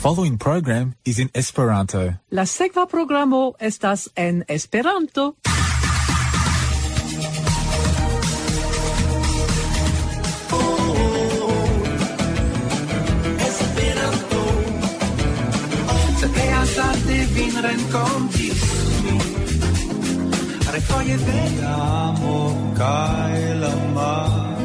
following 0.00 0.38
program 0.38 0.94
is 1.04 1.18
in 1.18 1.28
Esperanto. 1.34 2.14
La 2.30 2.46
sekva 2.46 2.86
programo 2.86 3.54
estas 3.60 4.08
en 4.16 4.44
Esperanto. 4.48 5.36
vin 17.34 17.62
rencontis 17.62 18.62
mi 19.04 19.18
Refoje 20.72 21.16
vegamo 21.16 22.72
cae 22.76 23.54
la 23.54 23.74
mar 23.94 24.58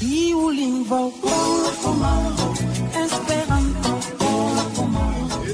Iu 0.00 0.50
lingvo 0.50 1.12
por 1.22 1.72
fumaro 1.82 2.41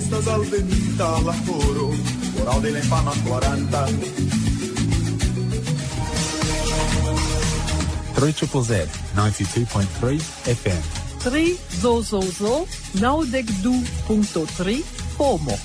fumaro 0.08 0.20
Estas 0.20 0.26
alvenita 0.28 1.20
la 1.20 1.32
foro 1.32 1.90
Por 2.36 2.62
de 2.62 2.70
la 2.70 2.78
infama 2.78 3.12
40 3.26 3.86
3 8.14 8.32
Triple 8.34 8.62
Z 8.62 8.88
92.3 9.14 10.20
FM. 10.44 10.82
3 11.22 11.56
zo 11.80 12.02
zo 12.02 12.20
zo 12.20 12.66
naudec 12.94 13.46
du 13.62 13.82
punto 14.06 14.46
tri 14.56 14.82
homo. 15.18 15.56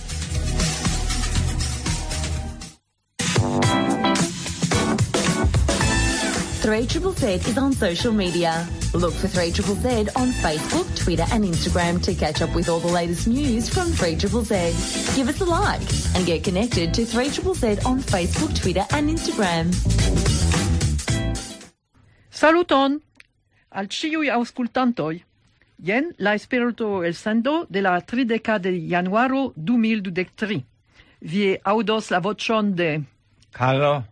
Three 6.62 6.86
Triple 6.86 7.14
Z 7.14 7.50
is 7.50 7.58
on 7.58 7.74
social 7.74 8.14
media. 8.14 8.83
Look 8.94 9.16
for 9.16 9.28
3ZZZ 9.28 10.10
on 10.16 10.30
Facebook, 10.34 10.86
Twitter 10.96 11.26
and 11.32 11.44
Instagram 11.44 12.00
to 12.04 12.14
catch 12.14 12.44
up 12.44 12.54
with 12.54 12.70
all 12.70 12.80
the 12.80 12.92
latest 12.92 13.28
news 13.28 13.68
from 13.68 13.88
3ZZZ. 13.90 15.16
Give 15.16 15.28
us 15.28 15.42
a 15.42 15.46
like 15.46 15.82
and 16.16 16.28
get 16.28 16.44
connected 16.44 16.94
to 16.94 17.02
3ZZZ 17.02 17.88
on 17.88 18.00
Facebook, 18.02 18.54
Twitter 18.54 18.86
and 18.92 19.10
Instagram. 19.10 19.74
Saluton 22.30 23.02
al 23.72 23.88
ciui 23.90 24.30
auscultantoi. 24.30 25.24
Jen 25.82 26.14
la 26.20 26.36
esperto 26.36 27.04
el 27.04 27.16
sendo 27.16 27.66
de 27.70 27.82
la 27.82 28.00
trideca 28.02 28.60
de 28.60 28.88
januaro 28.88 29.54
2023. 29.56 30.64
Vi 31.22 31.58
audos 31.64 32.12
la 32.12 32.20
vocion 32.20 32.76
de... 32.76 33.04
Carlo. 33.52 34.04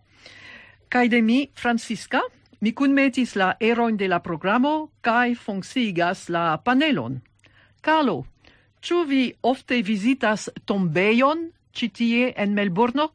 Kaj 0.90 1.08
de 1.10 1.22
mi, 1.22 1.52
Francisca. 1.54 2.24
Mi 2.62 2.74
cunmetis 2.78 3.34
la 3.36 3.56
eroin 3.60 3.96
de 3.98 4.08
la 4.08 4.20
programo 4.22 4.92
cae 5.02 5.34
fonksigas 5.36 6.28
la 6.30 6.60
panelon. 6.62 7.16
Carlo, 7.82 8.26
ciu 8.86 9.02
vi 9.10 9.32
ofte 9.42 9.80
vizitas 9.82 10.46
tombeion 10.66 11.48
citie 11.74 12.34
en 12.38 12.54
Melbourne? 12.54 13.08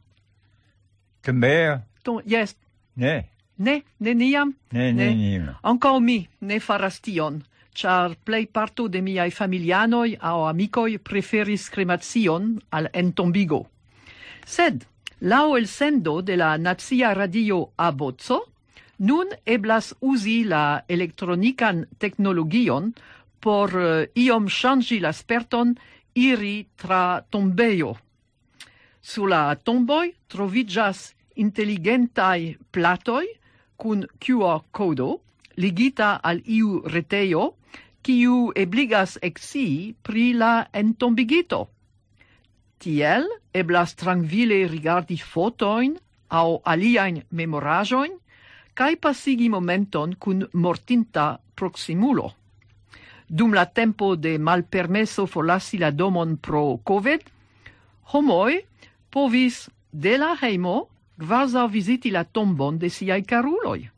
Tombejo? 1.22 1.78
Tom, 2.02 2.18
yes. 2.26 2.56
Ne. 2.96 3.30
Ne, 3.58 3.84
neniam? 3.98 4.50
Ne, 4.72 4.92
ne, 4.92 5.04
ne 5.04 5.14
niam. 5.14 5.54
Ancao 5.62 6.00
mi 6.00 6.26
ne 6.40 6.58
faras 6.60 6.98
tion, 7.00 7.38
char 7.72 8.16
plei 8.24 8.46
parto 8.46 8.88
de 8.88 9.00
miai 9.00 9.30
familianoi 9.30 10.18
au 10.20 10.44
amicoi 10.48 10.98
preferis 10.98 11.70
cremation 11.70 12.58
al 12.70 12.90
entombigo. 12.92 13.62
Sed, 14.44 14.84
lau 15.20 15.54
el 15.56 15.68
sendo 15.68 16.20
de 16.20 16.36
la 16.36 16.56
Nazia 16.58 17.14
Radio 17.14 17.70
Abozzo, 17.76 18.42
Nun 18.98 19.28
eblas 19.44 19.92
uzi 20.00 20.44
la 20.44 20.80
elektronikan 20.88 21.84
teknologion 21.98 22.94
por 23.40 23.74
uh, 23.76 24.06
iom 24.16 24.48
ŝanĝi 24.48 25.00
la 25.04 25.12
sperton 25.12 25.74
iri 26.16 26.66
tra 26.80 27.20
tombejo. 27.30 27.92
Sur 29.02 29.28
la 29.28 29.54
tomboj 29.54 30.08
troviĝas 30.32 31.12
inteligentaj 31.36 32.56
platoj 32.72 33.24
kun 33.76 34.06
QR 34.18 34.64
kodo 34.72 35.20
ligita 35.56 36.16
al 36.22 36.40
iu 36.46 36.80
retejo, 36.84 37.52
kiu 38.02 38.52
ebligas 38.56 39.18
exi 39.22 39.94
pri 40.02 40.32
la 40.32 40.66
entombigito. 40.72 41.66
Tiel 42.78 43.28
eblas 43.52 43.94
trankvile 43.94 44.66
rigardi 44.72 45.16
fotoin 45.20 45.96
au 46.28 46.60
aliaen 46.64 47.22
memorajoin 47.30 48.12
cae 48.76 48.96
pasigi 49.00 49.48
momenton 49.48 50.14
cun 50.20 50.44
mortinta 50.52 51.38
proximulo. 51.54 52.34
Dum 53.26 53.54
la 53.56 53.64
tempo 53.66 54.14
de 54.16 54.36
malpermesso 54.38 55.26
forlasi 55.26 55.78
la 55.78 55.90
domon 55.90 56.36
pro 56.36 56.78
COVID, 56.84 57.22
homoi 58.12 58.60
povis 59.10 59.70
de 59.90 60.18
la 60.18 60.36
heimo 60.42 60.88
quasi 61.18 61.66
visiti 61.72 62.10
la 62.10 62.24
tombon 62.24 62.78
de 62.78 62.90
siai 62.90 63.24
caruloi. 63.24 63.88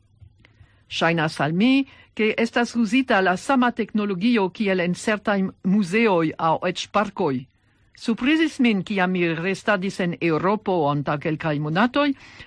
Shainas 0.87 1.39
al 1.41 1.53
mi 1.53 1.85
che 2.15 2.33
estas 2.37 2.75
usita 2.75 3.21
la 3.21 3.37
sama 3.37 3.71
tecnologio 3.71 4.49
kiel 4.49 4.79
en 4.79 4.95
certain 4.95 5.51
museoi 5.63 6.33
au 6.37 6.59
ec 6.65 6.87
parcoi, 6.91 7.47
Surprizis 7.99 8.61
min 8.63 8.79
kiam 8.87 9.11
mi 9.11 9.25
restadis 9.35 9.97
en 9.99 10.13
Eŭropo 10.23 10.75
onta 10.87 11.17
kelkaj 11.19 11.57
monatoj, 11.59 12.05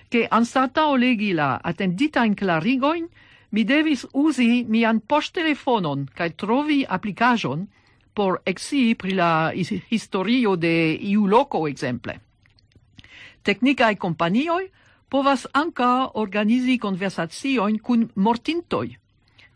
ke 0.08 0.22
ansata 0.38 0.86
legi 1.02 1.34
la 1.36 1.48
atenditajn 1.70 2.36
clarigoin, 2.40 3.04
mi 3.50 3.64
devis 3.68 4.06
usi 4.22 4.64
mian 4.64 5.02
poŝtelefonon 5.12 6.06
cae 6.16 6.32
trovi 6.42 6.78
applicajon 6.98 7.68
por 8.14 8.40
exi 8.46 8.94
pri 8.94 9.18
la 9.20 9.52
historio 9.92 10.56
de 10.56 10.74
iu 11.12 11.26
loco 11.26 11.66
exemple. 11.68 12.16
Technicae 13.44 14.00
kompanioj 14.00 14.64
povas 15.10 15.46
anka 15.52 15.92
organizi 16.24 16.78
conversazioin 16.78 17.78
kun 17.78 18.08
mortintoj. 18.14 18.86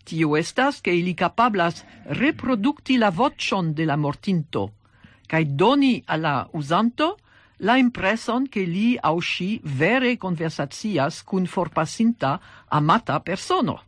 Tio 0.05 0.37
estas, 0.37 0.83
ke 0.85 0.93
ili 0.93 1.15
kapablas 1.15 1.85
reprodukti 2.21 2.99
la 2.99 3.09
vocion 3.11 3.73
de 3.73 3.87
la 3.87 3.97
mortinto– 3.97 4.73
cae 5.27 5.45
doni 5.45 6.03
alla 6.07 6.49
usanto 6.53 7.17
la 7.59 7.77
impreson 7.77 8.49
che 8.49 8.63
li 8.65 8.99
au 9.01 9.19
sci 9.19 9.61
vere 9.63 10.17
conversazias 10.17 11.23
cun 11.23 11.47
forpasinta 11.47 12.41
amata 12.69 13.21
persono. 13.21 13.83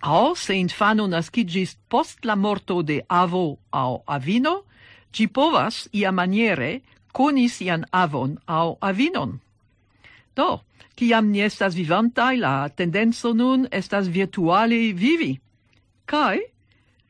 Au 0.00 0.34
se 0.34 0.54
infano 0.54 1.06
nascigis 1.06 1.76
post 1.88 2.24
la 2.24 2.34
morto 2.34 2.82
de 2.82 3.04
avo 3.06 3.58
au 3.70 4.02
avino, 4.06 4.64
ci 5.10 5.28
povas 5.28 5.88
ia 5.92 6.10
maniere 6.12 6.82
coni 7.12 7.48
sian 7.48 7.86
avon 7.92 8.36
au 8.44 8.76
avinon. 8.80 9.38
Do, 10.34 10.64
ciam 10.96 11.30
ni 11.30 11.40
estas 11.40 11.74
vivantai, 11.74 12.36
la 12.38 12.68
tendenzo 12.68 13.32
nun 13.32 13.68
estas 13.70 14.08
virtuale 14.08 14.92
vivi. 14.92 15.38
Kai, 16.04 16.42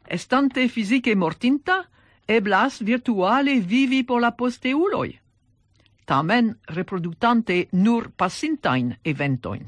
estante 0.06 0.68
fisice 0.68 1.14
mortinta, 1.16 1.88
eblas 2.26 2.80
virtuale 2.82 3.60
vivi 3.60 4.04
por 4.04 4.20
la 4.20 4.30
posteuloi. 4.30 5.24
tamen 6.04 6.54
reproductante 6.68 7.66
nur 7.72 8.10
passintain 8.16 8.94
eventoin. 9.04 9.64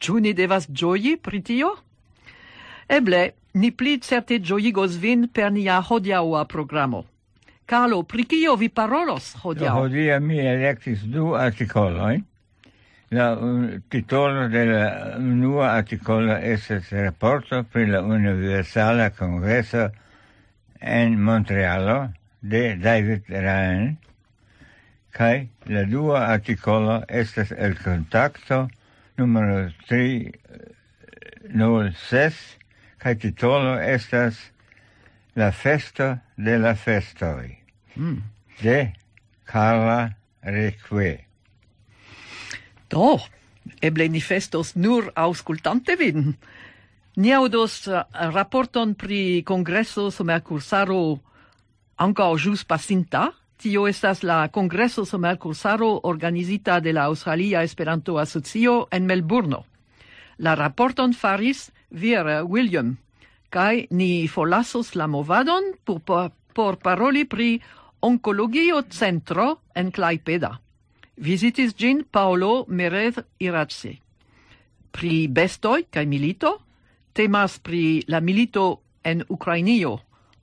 Ciu 0.00 0.20
ni 0.20 0.34
devas 0.34 0.68
ĝoji 0.68 1.16
pri 1.16 1.42
tio? 1.42 1.74
Eble, 2.88 3.32
ni 3.54 3.70
pli 3.72 3.98
certe 4.00 4.38
gioigos 4.38 4.96
vin 5.00 5.28
per 5.28 5.50
nia 5.52 5.80
hodiaua 5.82 6.44
programo. 6.44 7.04
Carlo, 7.68 8.02
pri 8.02 8.24
cio 8.24 8.56
vi 8.56 8.68
parolos 8.68 9.34
hodiau? 9.42 9.82
Hodia 9.82 10.20
mi 10.20 10.38
electis 10.38 11.02
du 11.04 11.34
articoloi. 11.34 12.22
La 13.10 13.32
un, 13.40 13.82
titolo 13.88 14.48
de 14.48 14.64
la 14.66 15.16
unua 15.16 15.82
es 16.42 16.70
el 16.70 16.82
reporto 16.90 17.64
pri 17.64 17.86
la 17.86 18.02
Universala 18.02 19.10
congreso 19.10 19.90
en 20.80 21.22
Montrealo 21.22 22.12
de 22.40 22.76
David 22.76 23.22
Ryan, 23.28 23.98
kai 25.10 25.50
la 25.66 25.84
dua 25.84 26.32
articolo 26.32 27.04
estas 27.08 27.52
el 27.52 27.78
contacto 27.78 28.70
numero 29.16 29.72
306, 29.88 32.58
kai 32.98 33.16
titolo 33.16 33.80
estas 33.80 34.52
La 35.34 35.52
festo 35.52 36.20
de 36.36 36.58
la 36.58 36.74
festoi, 36.74 37.58
mm. 37.94 38.22
de 38.60 38.92
Carla 39.44 40.16
Reque. 40.42 41.26
Do, 42.90 43.20
eble 43.80 44.08
ni 44.08 44.20
festos 44.20 44.74
nur 44.74 45.12
auscultante 45.14 45.94
vin. 45.94 46.36
Ni 47.18 47.32
audos 47.34 47.88
uh, 47.90 48.06
raporton 48.30 48.92
pri 48.94 49.42
congresso 49.42 50.06
somercursaro 50.06 51.18
anca 51.98 52.28
jus 52.38 52.62
pasinta. 52.62 53.32
Tio 53.58 53.88
estas 53.90 54.22
la 54.22 54.46
congresso 54.54 55.02
somercursaro 55.02 56.06
organizita 56.06 56.78
de 56.78 56.92
la 56.92 57.08
Australia 57.10 57.64
Esperanto 57.64 58.20
Asocio 58.20 58.86
en 58.92 59.06
Melbourne. 59.06 59.64
La 60.38 60.54
raporton 60.54 61.12
faris 61.12 61.72
Vera 61.90 62.44
William, 62.44 62.94
kai 63.50 63.88
ni 63.90 64.28
folasos 64.28 64.94
la 64.94 65.08
movadon 65.08 65.74
por, 65.82 66.30
por 66.54 66.78
paroli 66.78 67.24
pri 67.24 67.58
oncologio 67.98 68.84
centro 68.90 69.62
en 69.74 69.90
Klaipeda. 69.90 70.60
Visitis 71.16 71.74
gin 71.74 72.06
Paolo 72.08 72.64
Merez 72.68 73.18
Iratsi. 73.40 73.98
Pri 74.92 75.26
bestoj 75.26 75.82
kai 75.90 76.06
milito, 76.06 76.67
temas 77.18 77.58
pri 77.58 78.04
la 78.06 78.20
milito 78.20 78.82
en 79.02 79.24
Ukrainio. 79.28 79.98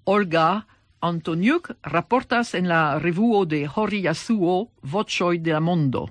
Olga 0.06 0.66
Antoniuk 1.00 1.72
raportas 1.83 2.54
en 2.54 2.68
la 2.68 3.00
revuo 3.00 3.45
de 3.45 3.69
Hori 3.75 4.01
Yasuo 4.04 4.72
Vocioi 4.83 5.39
de 5.39 5.54
la 5.54 5.62
Mondo. 5.62 6.10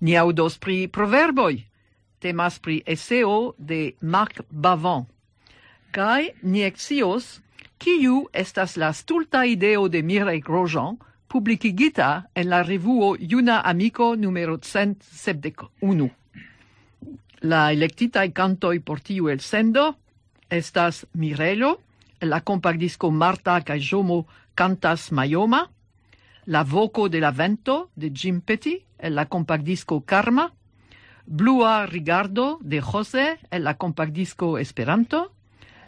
Ni 0.00 0.16
audos 0.16 0.58
pri 0.58 0.88
proverboi, 0.88 1.62
temas 2.18 2.58
pri 2.58 2.82
eseo 2.84 3.54
de 3.58 3.94
Marc 4.00 4.42
Bavon. 4.50 5.06
Kai 5.92 6.32
ni 6.42 6.66
exios 6.66 7.38
kiu 7.78 8.26
estas 8.32 8.76
la 8.76 8.92
stulta 8.92 9.44
ideo 9.46 9.88
de 9.88 10.02
Mireille 10.02 10.42
Grosjean, 10.42 10.98
publikigita 11.28 12.26
en 12.34 12.50
la 12.50 12.62
revuo 12.62 13.16
Juna 13.20 13.60
Amico 13.60 14.16
numero 14.16 14.58
171. 14.58 16.19
La 17.40 17.72
electitai 17.72 18.32
cantoi 18.36 18.80
por 18.84 19.00
tiu 19.00 19.30
el 19.32 19.40
sendo 19.40 19.96
estas 20.50 21.06
Mirelo, 21.14 21.80
la 22.20 22.42
compagdisco 22.44 23.10
Marta 23.10 23.54
cae 23.64 23.80
Jomo 23.80 24.26
cantas 24.54 25.10
Mayoma, 25.10 25.70
La 26.44 26.64
voco 26.64 27.08
de 27.08 27.20
la 27.20 27.30
vento 27.30 27.90
de 27.96 28.10
Jim 28.14 28.42
Petty 28.42 28.84
el 28.98 29.14
la 29.14 29.24
compagdisco 29.26 30.04
Karma, 30.04 30.52
Blua 31.24 31.86
rigardo 31.86 32.58
de 32.60 32.82
Jose 32.82 33.38
el 33.50 33.64
la 33.64 33.78
compagdisco 33.78 34.58
Esperanto, 34.58 35.32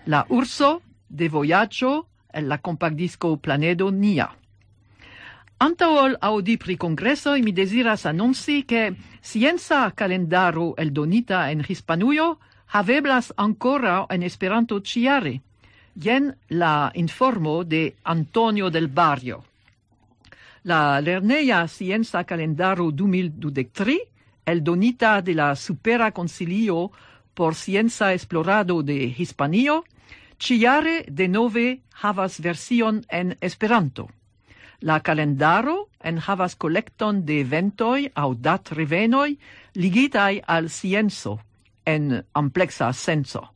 La 0.07 0.25
urso 0.31 0.81
de 1.11 1.29
Voyaggio 1.29 2.07
el 2.33 2.49
la 2.49 2.59
compagdisco 2.59 3.37
Planedo 3.37 3.93
Nia. 3.93 4.39
Antaol 5.63 6.17
audi 6.19 6.57
pri 6.57 6.77
congresso 6.77 7.39
mi 7.39 7.53
desiras 7.53 8.05
annonci 8.05 8.65
che 8.65 8.97
scienza 9.21 9.93
calendaro 9.95 10.75
eldonita 10.75 11.53
en 11.53 11.63
Hispanujo 11.65 12.41
haveblas 12.75 13.33
ancora 13.37 14.07
en 14.09 14.25
Esperanto 14.25 14.81
ciare. 14.81 15.41
Jen 15.95 16.35
la 16.49 16.91
informo 16.95 17.63
de 17.63 17.95
Antonio 18.03 18.71
del 18.71 18.89
Barrio. 18.89 19.45
La 20.63 20.99
lerneia 20.99 21.69
scienza 21.69 22.25
calendaro 22.25 22.91
2023 22.91 23.99
eldonita 24.45 25.23
de 25.23 25.35
la 25.35 25.55
Supera 25.55 26.11
Consilio 26.11 26.91
por 27.35 27.55
Scienza 27.55 28.13
Esplorado 28.13 28.83
de 28.83 29.15
Hispanio, 29.17 29.85
ciare 30.41 31.05
de 31.07 31.29
nove 31.29 31.83
havas 32.03 32.41
version 32.41 33.07
en 33.09 33.37
Esperanto. 33.41 34.09
La 34.83 35.01
calendaro 35.01 35.89
enhavas 36.03 36.57
collecton 36.57 37.25
de 37.25 37.41
eventoi 37.41 38.11
au 38.15 38.35
dat 38.35 38.69
revenoi 38.75 39.39
ligitai 39.75 40.43
al 40.47 40.69
scienzo 40.69 41.41
en 41.87 42.25
amplexa 42.35 42.93
senso. 42.93 43.49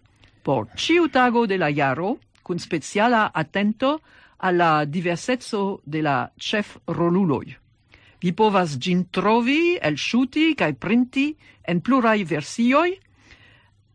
Por 0.42 0.68
ciu 0.76 1.08
tago 1.10 1.46
de 1.46 1.58
la 1.58 1.72
jaro, 1.74 2.18
cun 2.42 2.58
speciala 2.58 3.30
attento 3.34 4.00
alla 4.38 4.84
diversezzo 4.84 5.80
de 5.84 6.02
la 6.02 6.32
chef 6.38 6.78
roluloi. 6.86 7.56
Vi 8.20 8.32
povas 8.32 8.78
gin 8.78 9.10
trovi, 9.10 9.78
el 9.82 9.96
shuti 9.96 10.54
cae 10.54 10.74
printi 10.74 11.36
en 11.66 11.80
plurai 11.80 12.24
versioi 12.24 13.00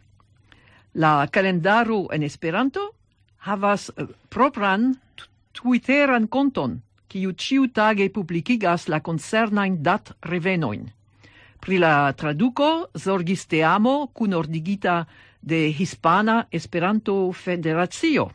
La 0.94 1.28
calendaru 1.28 2.08
en 2.12 2.24
Esperanto 2.24 2.90
havas 3.46 3.90
eh, 3.90 4.08
propran 4.30 4.96
Twitteran 5.56 6.28
konton, 6.28 6.82
kiu 7.08 7.32
ĉiutage 7.32 8.10
publikigas 8.12 8.90
la 8.92 9.00
koncernajn 9.00 9.78
dat-revenoin. 9.84 10.90
Pri 11.64 11.78
la 11.80 12.12
traduko 12.14 12.90
zorgis 13.00 13.46
teamo 13.48 14.08
kunordigita 14.14 15.06
de 15.40 15.70
Hispana 15.78 16.48
Esperanto 16.52 17.32
Federacio. 17.32 18.28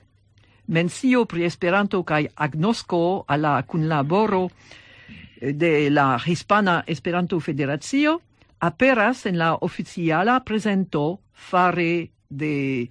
Mencio 0.69 1.27
pri 1.27 1.45
Esperanto 1.45 2.03
kaj 2.07 2.25
agnosko 2.37 3.03
al 3.27 3.41
la 3.43 3.55
kunlaboro 3.63 4.47
eh, 4.47 5.53
de 5.53 5.91
la 5.91 6.17
Hispana 6.25 6.83
Esperanto 6.87 7.41
Federacio 7.41 8.21
aperas 8.61 9.27
en 9.27 9.39
la 9.39 9.55
oficiala 9.61 10.45
presento 10.45 11.21
fare 11.33 12.11
de 12.29 12.89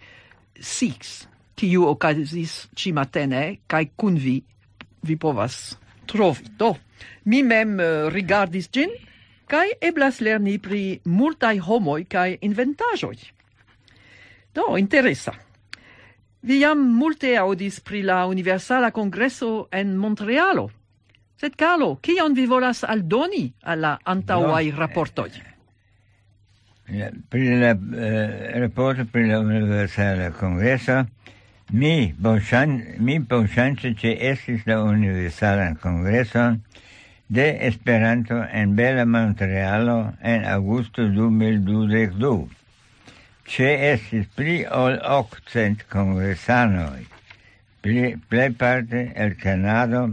Six, 0.60 1.28
kiu 1.56 1.86
okazis 1.88 2.68
cimatene, 2.76 3.62
kai 3.68 3.92
kun 3.96 4.18
vi, 4.20 4.42
vi 5.02 5.16
povas 5.16 5.78
trovi. 6.10 6.50
Do, 6.58 6.74
mi 7.32 7.44
mem 7.44 7.78
uh, 7.80 8.10
rigardis 8.12 8.68
gin, 8.74 8.92
kai 9.48 9.78
eblas 9.82 10.20
lerni 10.20 10.58
pri 10.60 11.00
multai 11.06 11.60
homoi 11.64 12.04
kai 12.12 12.38
inventajoi. 12.42 13.20
Do, 14.54 14.76
interesa. 14.78 15.32
Vi 16.42 16.60
jam 16.60 16.82
multe 16.96 17.36
audis 17.38 17.80
pri 17.80 18.02
la 18.04 18.26
Universala 18.26 18.92
Congresso 18.92 19.68
en 19.72 19.96
Montrealo. 19.98 20.70
Sed, 21.40 21.56
Carlo, 21.56 22.00
kion 22.04 22.36
vi 22.36 22.46
volas 22.48 22.84
aldoni 22.84 23.46
alla 23.64 23.98
antauai 24.04 24.72
no. 24.72 24.78
rapportoi? 24.78 25.59
pri 27.30 27.60
la 27.62 27.72
eh, 27.76 28.60
raporto 28.60 29.06
pri 29.06 29.28
la 29.30 29.40
universala 29.40 30.32
kongreso 30.32 31.06
mi 31.72 32.14
bonchan 32.18 32.98
mi 32.98 33.20
bonŝance 33.20 33.94
ĉe 34.02 34.16
esis 34.32 34.66
la 34.66 34.82
universalan 34.84 35.76
kongreson 35.76 36.62
de 37.30 37.68
Esperanto 37.68 38.44
en 38.52 38.76
bella 38.76 39.06
Montrealo 39.06 40.14
en 40.22 40.46
agosto 40.46 41.04
2012. 41.04 42.50
che 43.50 43.92
esis 43.94 44.28
pli 44.38 44.62
ol 44.70 45.00
okcent 45.02 45.82
kongresanoj, 45.90 47.02
pli 47.82 48.12
plejparte 48.30 49.02
el 49.16 49.34
Kanado 49.42 50.04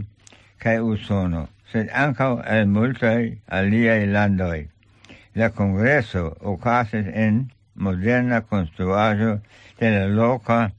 kaj 0.63 0.79
Usono, 0.81 1.43
sed 1.69 1.91
ankaŭ 1.93 2.31
el 2.55 2.65
multai 2.65 3.37
aliai 3.59 4.09
landoi. 4.09 4.63
La 5.37 5.51
congreso 5.51 6.35
ocasis 6.41 7.05
en 7.13 7.51
moderna 7.75 8.41
construajo 8.41 9.41
de 9.79 9.91
la 9.91 10.07
loca 10.07 10.71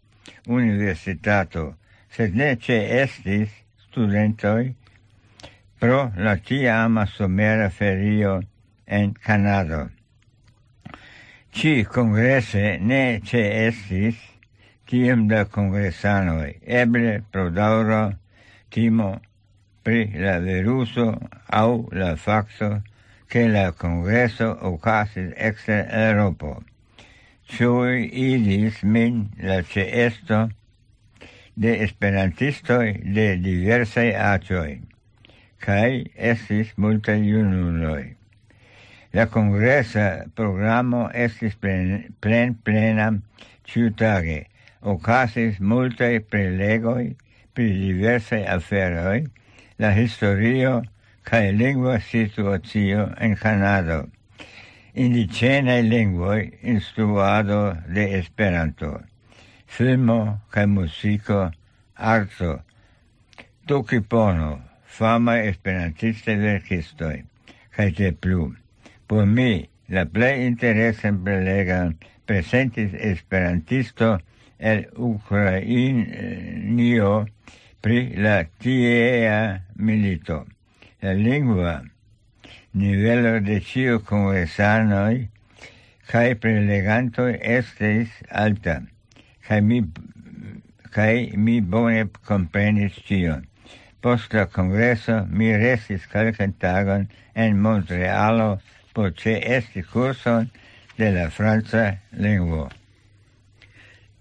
universitato, 0.46 1.76
sed 2.10 2.34
ne 2.34 2.56
ce 2.56 2.78
estis 3.02 3.52
studentoi 3.84 4.74
pro 5.78 6.00
la 6.16 6.34
tiama 6.42 7.06
somera 7.06 7.70
ferio 7.70 8.40
en 8.84 9.14
Kanado. 9.14 9.90
Ci 11.52 11.84
congrese 11.84 12.78
ne 12.80 13.20
ce 13.22 13.44
estis 13.68 14.18
tiam 14.90 15.28
da 15.28 15.44
congresanoi, 15.44 16.58
eble 16.66 17.22
pro 17.30 17.50
dauro 17.50 18.02
timo 18.74 19.20
pri 19.84 20.10
la 20.18 20.40
viruso 20.40 21.14
au 21.46 21.88
la 21.92 22.16
faxo 22.16 22.82
che 23.28 23.46
la 23.46 23.72
congresso 23.72 24.56
ocasis 24.60 25.32
exter 25.36 25.86
Europo. 25.90 26.62
Ciui 27.44 28.08
idis 28.12 28.82
min 28.82 29.28
la 29.40 29.62
ceesto 29.62 30.48
de 31.54 31.82
esperantistoi 31.84 33.00
de 33.14 33.36
diversai 33.36 34.14
acioi, 34.14 34.80
cae 35.60 36.04
estis 36.14 36.72
multai 36.76 37.20
junuloi. 37.24 38.16
La 39.12 39.26
congresa 39.26 40.24
programo 40.36 41.08
estis 41.12 41.56
plen, 41.56 42.14
plen 42.20 42.54
plena 42.64 43.10
ciutage, 43.64 44.46
ocasis 44.80 45.58
multai 45.60 46.20
prelegoi 46.20 47.16
pri 47.52 47.72
diversai 47.80 48.44
aferoi, 48.46 49.24
la 49.76 49.92
historio 49.96 50.80
cae 51.28 51.52
lingua 51.52 52.00
situatio 52.00 53.12
en 53.20 53.34
Canado, 53.36 54.08
indigenae 54.94 55.82
lingvoi 55.82 56.58
instruado 56.62 57.76
de 57.86 58.18
Esperanto, 58.18 59.02
filmo 59.66 60.40
cae 60.48 60.66
musico, 60.66 61.52
arto, 61.94 62.62
Tukipono, 63.66 64.64
fama 64.86 65.42
esperantiste 65.44 66.36
verkistoi, 66.40 67.24
cae 67.76 67.92
te 67.92 68.12
plu. 68.12 68.56
Por 69.06 69.26
mi, 69.26 69.68
la 69.88 70.06
plei 70.08 70.46
interesse 70.46 71.12
prelegan 71.12 71.98
presentis 72.24 72.94
esperantisto 72.94 74.18
el 74.58 74.88
Ukrainio 74.96 76.08
pri 77.82 78.16
la 78.16 78.44
tiea 78.44 79.66
milito 79.76 80.46
la 81.00 81.12
lingua, 81.14 81.82
nivelo 82.74 83.40
de 83.40 83.60
ciu 83.60 84.00
conversanoi, 84.02 85.28
cae 86.10 86.34
prelegantoi 86.34 87.36
estes 87.56 88.08
alta, 88.30 88.80
cae 89.46 89.60
mi, 89.60 89.82
cae 90.90 91.36
mi 91.36 91.60
bone 91.60 92.08
comprenis 92.26 92.98
cion. 93.06 93.46
Post 94.02 94.34
la 94.34 94.46
congresso 94.46 95.24
mi 95.30 95.52
restis 95.54 96.06
calcan 96.10 96.54
tagon 96.58 97.08
en 97.34 97.60
Montrealo 97.62 98.58
por 98.94 99.14
ce 99.14 99.38
esti 99.42 99.82
curson 99.82 100.50
de 100.96 101.12
la 101.12 101.30
franca 101.30 101.98
lingua 102.12 102.77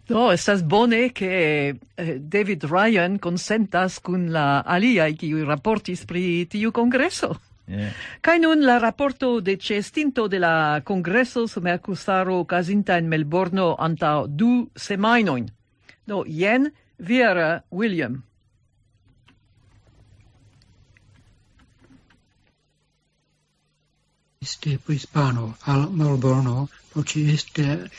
Do, 0.07 0.31
estas 0.31 0.63
bone 0.63 1.11
che 1.11 1.75
eh, 1.95 2.19
David 2.19 2.63
Ryan 2.63 3.19
consentas 3.19 3.99
kun 3.99 4.29
la 4.31 4.61
aliai 4.63 5.17
qui 5.19 5.43
raportis 5.43 6.05
pri 6.05 6.47
tiu 6.47 6.71
congresso. 6.71 7.35
Yeah. 7.67 7.91
Nun 8.39 8.63
la 8.63 8.77
raporto 8.79 9.41
de 9.41 9.57
ĉeestinto 9.57 10.29
de 10.29 10.39
la 10.39 10.81
kongreso 10.83 11.47
su 11.47 11.59
akustaro 11.59 12.39
okazinta 12.39 12.97
en 12.97 13.09
Melbourne 13.09 13.75
antaŭ 13.77 14.27
du 14.27 14.69
semajnojn. 14.75 15.49
Do 16.05 16.23
jen 16.25 16.71
Vera 16.97 17.63
William. 17.69 18.23
Este 24.39 24.79
hispano 24.87 25.57
al 25.65 25.89
Melbourne, 25.91 26.69
porque 26.93 27.33
este 27.33 27.89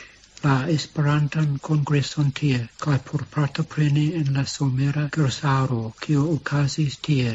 la 0.43 0.69
Esperantan 0.71 1.57
Congresson 1.67 2.31
tie 2.39 2.59
kaj 2.83 2.97
por 3.07 3.23
partopreni 3.35 4.03
en 4.19 4.33
la 4.35 4.43
somera 4.51 5.03
cursaro, 5.15 5.81
kiu 6.05 6.21
ocasis 6.33 6.97
tie. 7.07 7.33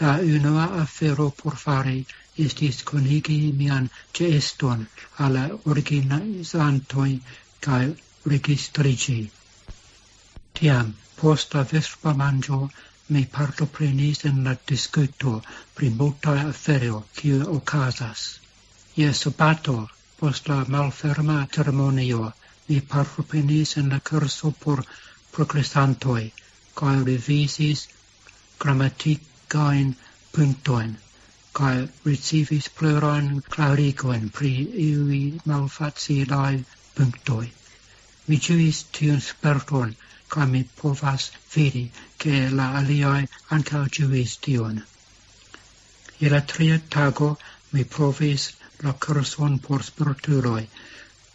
La 0.00 0.12
unua 0.36 0.64
afero 0.82 1.26
por 1.42 1.56
fare 1.64 1.96
estis 2.46 2.82
conigi 2.90 3.38
mian 3.58 3.90
ĉeeston 4.18 4.86
al 5.26 5.38
la 5.38 5.44
cae 7.66 7.92
kaj. 8.32 9.20
Tiam, 10.54 10.94
post 11.20 11.54
la 11.54 11.62
vespa 11.74 12.14
mangio, 12.24 12.70
mi 13.08 13.26
partoprenis 13.38 14.24
en 14.30 14.44
la 14.44 14.54
diskuto 14.72 15.42
pri 15.74 15.88
multae 16.00 16.46
afero 16.48 17.04
kiu 17.16 17.42
okazas. 17.56 18.28
Ie 18.96 19.12
sabato 19.12 19.76
post 20.22 20.48
la 20.48 20.56
malferma 20.72 21.36
ceremonio 21.54 22.26
mi 22.68 22.76
partoprenis 22.90 23.70
en 23.80 23.88
la 23.92 23.98
curso 24.08 24.50
por 24.64 24.82
proclestantoi, 25.36 26.22
cae 26.80 27.00
revisis 27.08 27.80
grammaticain 28.64 29.90
puntoin, 30.36 30.92
cae 31.58 31.80
recivis 32.04 32.68
plurain 32.78 33.26
claricoen 33.56 34.30
pri 34.38 34.52
iui 34.84 35.20
malfacilae 35.52 36.62
punctoi. 36.94 37.50
Mi 38.28 38.40
ciuis 38.46 38.84
tion 38.94 39.20
sperton, 39.30 39.98
cae 40.36 40.46
mi 40.54 40.62
povas 40.82 41.30
vidi 41.56 41.84
che 42.16 42.48
la 42.60 42.70
aliae 42.78 43.28
ancao 43.58 43.90
ciuis 43.98 44.38
tion. 44.46 44.82
I 46.24 46.28
la 46.36 46.42
tria 46.54 46.80
tago 46.96 47.36
mi 47.72 47.84
provis 47.96 48.52
la 48.82 48.92
curson 49.06 49.58
por 49.66 49.82
spirituloi, 49.88 50.64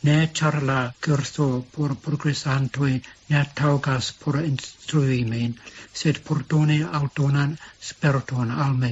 ne 0.08 0.18
char 0.38 0.56
la 0.70 0.80
curso 1.06 1.48
por 1.76 1.96
progressantoi 2.06 2.96
ne 3.30 3.42
taugas 3.60 4.12
por 4.22 4.36
instruimen, 4.54 5.56
sed 6.00 6.20
por 6.26 6.44
doni 6.54 6.80
autonan 7.00 7.58
spiriton 7.90 8.52
al 8.66 8.74
me. 8.82 8.92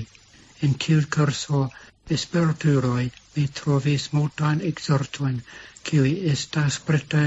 In 0.66 0.74
tiu 0.86 1.02
curso 1.16 1.60
spirituloi 2.24 3.06
mi 3.36 3.46
trovis 3.60 4.04
multan 4.14 4.62
exertoin, 4.72 5.38
qui 5.86 6.16
estas 6.34 6.80
prete 6.88 7.24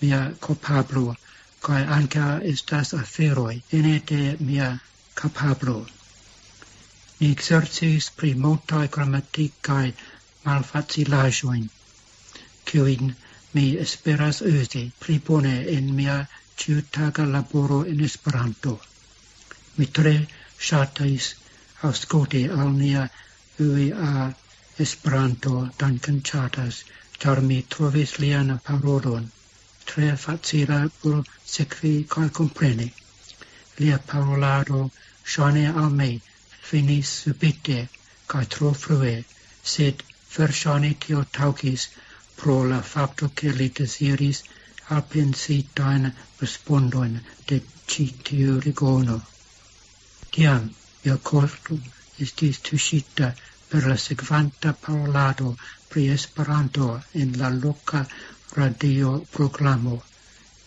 mia 0.00 0.20
copablo, 0.46 1.16
cae 1.64 1.82
anca 1.98 2.26
estas 2.54 2.94
aferoi 3.02 3.56
ene 3.78 3.96
de 4.10 4.22
mia 4.40 4.68
capablo. 5.14 5.78
Ni 7.20 7.28
exercis 7.36 8.10
pri 8.16 8.34
multae 8.44 8.88
grammaticae 8.94 9.92
malfacilajoin, 10.44 11.64
kiuin 12.64 13.16
mi 13.54 13.64
esperas 13.84 14.42
usi 14.52 14.84
pli 15.00 15.18
bone 15.26 15.56
en 15.76 15.94
mia 15.98 16.18
ciutaga 16.58 17.24
laboro 17.32 17.80
in 17.92 18.00
Esperanto. 18.08 18.74
Mi 19.76 19.86
tre 19.86 20.14
shatais 20.68 21.34
auscote 21.82 22.42
al 22.60 22.70
mia 22.82 23.08
ui 23.58 23.92
a 23.92 24.32
Esperanto 24.78 25.68
danken 25.78 26.22
chatas, 26.22 26.84
char 27.20 27.40
mi 27.40 27.58
trovis 27.74 28.18
lian 28.18 28.58
parolon 28.64 29.30
tre 29.90 30.08
facila 30.24 30.78
por 31.02 31.16
sekvi 31.52 31.92
kaj 32.12 32.26
compreni. 32.38 32.88
Lia 33.78 33.98
parolado 34.10 34.80
shane 35.32 35.64
al 35.82 35.90
me 36.00 36.10
finis 36.68 37.08
subite 37.22 37.78
cae 38.32 38.46
tro 38.54 38.70
frue, 38.82 39.14
sed 39.72 40.04
Verŝajne 40.36 40.90
tio 41.04 41.24
taucis 41.38 41.88
pro 42.40 42.56
la 42.72 42.80
facto 42.92 43.30
che 43.40 43.52
li 43.60 43.68
deziris 43.78 44.42
alpensitajn 44.96 46.10
respondoin 46.40 47.16
de 47.48 47.60
citiu 47.86 48.58
rigono. 48.66 49.16
Tiam 50.34 50.68
mia 51.02 51.16
korto 51.30 51.78
estis 52.26 52.60
tuscita 52.68 53.28
per 53.70 53.86
la 53.90 53.96
sekvanta 54.06 54.72
parolado 54.86 55.56
pri 55.90 56.08
Esperanto 56.16 56.86
in 57.22 57.36
la 57.42 57.48
loca 57.48 58.06
radio 58.60 59.12
proclamo, 59.36 60.02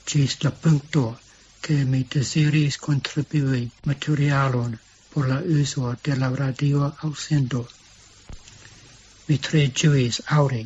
cis 0.05 0.41
la 0.43 0.51
punkto 0.51 1.19
che 1.59 1.83
mi 1.91 2.01
desiris 2.15 2.77
contribui 2.77 3.63
materialon 3.91 4.77
por 5.11 5.27
la 5.27 5.39
uso 5.61 5.95
de 6.03 6.15
la 6.15 6.29
radio 6.43 6.93
ausendo 7.07 7.67
mi 9.27 9.37
tre 9.47 9.63
ĝuis 9.81 10.21
auri 10.37 10.63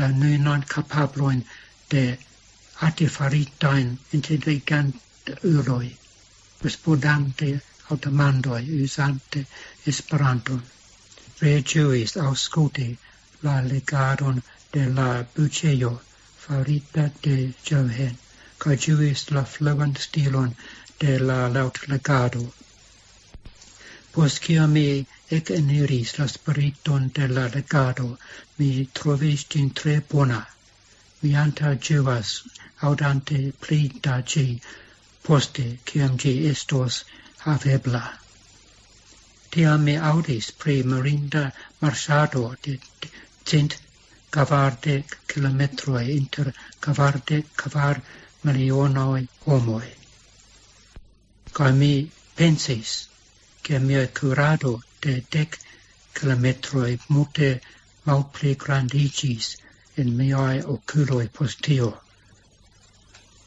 la 0.00 0.08
nunan 0.22 0.64
capabloin 0.74 1.44
de 1.94 2.04
artifaritain 2.88 3.92
intelligent 4.18 4.94
uroi, 5.52 5.90
respondante 6.64 7.50
automandoi 7.90 8.62
usante 8.84 8.84
uzante 8.84 9.46
Esperanton. 9.92 10.60
Tre 11.38 11.52
ĝuis 11.72 12.16
aŭskulti 12.26 12.88
la 13.46 13.54
legadon 13.70 14.42
de 14.76 14.84
la 14.98 15.08
buceio 15.36 15.90
farita 16.44 17.04
de 17.26 17.36
Johen, 17.70 18.16
ca 18.64 18.76
ĝuis 18.86 19.24
la 19.36 19.44
fluent 19.54 20.00
stilon 20.06 20.54
de 21.04 21.18
la 21.28 21.38
laŭtlegado. 21.56 22.44
Post 24.14 24.40
kiam 24.46 24.72
mi 24.78 24.86
ekeniris 25.30 26.18
la 26.18 26.26
spiriton 26.28 27.10
de 27.14 27.28
la 27.28 27.46
legado, 27.54 28.18
mi 28.58 28.86
trovis 28.92 29.46
gin 29.48 29.70
tre 29.70 30.00
bona. 30.12 30.40
Mi 31.22 31.34
anta 31.44 31.74
givas, 31.76 32.42
audante 32.80 33.52
pli 33.60 33.80
da 34.02 34.20
gi, 34.32 34.60
poste 35.22 35.78
ciam 35.86 36.18
gi 36.18 36.34
estos 36.50 37.04
havebla. 37.44 38.04
Tiam 39.50 39.84
mi 39.84 39.96
audis 39.96 40.50
pri 40.50 40.82
marinda 40.82 41.44
marsado 41.80 42.44
de 42.62 42.78
cent 43.44 43.78
cavarde 44.30 45.04
kilometroi 45.28 46.06
inter 46.16 46.52
cavarde 46.80 47.44
cavar 47.56 48.02
milionoi 48.44 49.28
homoi. 49.46 49.90
Ca 51.52 51.70
mi 51.70 52.10
pensis, 52.36 53.08
che 53.62 53.78
mia 53.78 54.06
curado 54.08 54.82
de 55.04 55.14
dec 55.36 55.58
kilometroi 56.16 56.92
multe 57.08 57.48
malpli 58.06 58.52
grandigis 58.64 59.48
in 60.02 60.08
miai 60.18 60.62
oculoi 60.74 61.26
postio. 61.38 61.88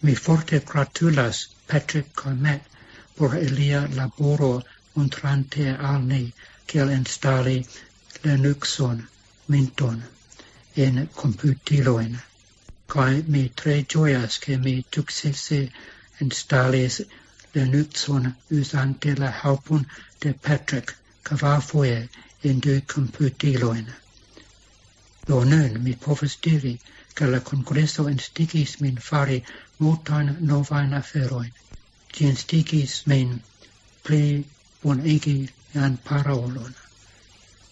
Mi 0.03 0.15
forte 0.25 0.59
gratulas 0.71 1.37
Patrick 1.67 2.13
Colmet 2.21 2.61
por 3.15 3.35
ilia 3.35 3.81
laboro 3.99 4.51
montrante 4.95 5.65
al 5.89 6.01
ni 6.11 6.23
kiel 6.67 6.89
instali 6.99 7.57
Linuxon, 8.23 9.07
Minton, 9.47 10.03
en 10.75 11.07
computiloin. 11.21 12.19
Kai 12.87 13.23
mi 13.27 13.43
tre 13.49 13.75
joyas 13.95 14.39
che 14.39 14.57
mi 14.57 14.75
successe 14.91 15.71
instalis 16.19 17.01
Linuxon 17.53 18.35
usante 18.49 19.15
la 19.15 19.31
helpon 19.41 19.85
de 20.21 20.33
Patrick 20.33 20.95
kvarfoje 21.27 21.99
en 22.43 22.59
du 22.65 22.81
komputiloin. 22.93 23.87
Do 25.27 25.43
nun 25.51 25.83
mi 25.83 25.93
povas 26.05 26.37
diri, 26.45 26.79
che 27.17 27.25
la 27.25 27.41
congresso 27.41 28.07
instigis 28.07 28.71
min 28.79 28.97
fari 29.09 29.39
multan 29.79 30.27
novain 30.49 30.93
aferoin. 30.93 31.51
Ci 32.13 32.23
instigis 32.31 32.91
min 33.11 33.29
pli 34.03 34.45
bonigi 34.81 35.39
an 35.85 35.97
parolon. 36.07 36.73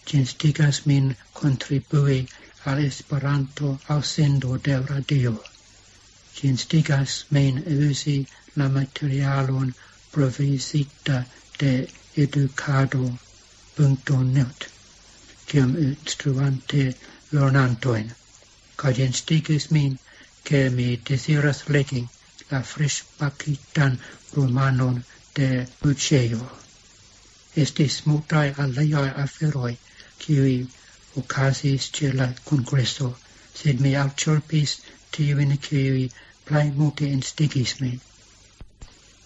Ci 0.06 0.16
instigas 0.22 0.76
min 0.86 1.14
contribui 1.32 2.28
al 2.64 2.78
Esperanto 2.90 3.78
al 3.86 4.02
sendo 4.04 4.50
de 4.64 4.74
radio. 4.90 5.34
Ci 6.34 6.48
instigas 6.48 7.24
min 7.30 7.62
usi 7.88 8.18
la 8.56 8.68
materialon 8.68 9.74
provisita 10.10 11.24
de 11.58 11.88
educado 12.24 13.04
educado.net 13.78 14.68
ciam 15.46 15.76
instruante 15.76 16.94
lernantoin. 17.32 18.08
Ca 18.76 18.92
gin 18.92 19.12
stigas 19.12 19.70
min 19.70 19.98
che 20.44 20.70
mi 20.70 20.96
desiras 20.96 21.60
legi 21.68 22.08
la 22.50 22.62
frisch 22.62 23.04
pacitan 23.18 23.98
romanon 24.34 25.04
de 25.34 25.66
Buceo. 25.82 26.40
Estis 27.54 28.00
multae 28.06 28.54
aleiae 28.56 29.10
aferoi 29.24 29.76
qui 30.20 30.66
ocasis 31.16 31.90
ce 31.92 32.12
la 32.12 32.28
congresso, 32.44 33.08
sed 33.54 33.80
mi 33.80 33.94
aucerpis 33.94 34.70
tiuin 35.12 35.58
qui 35.58 36.10
plai 36.46 36.70
multe 36.70 37.04
instigis 37.16 37.80
me. 37.80 37.92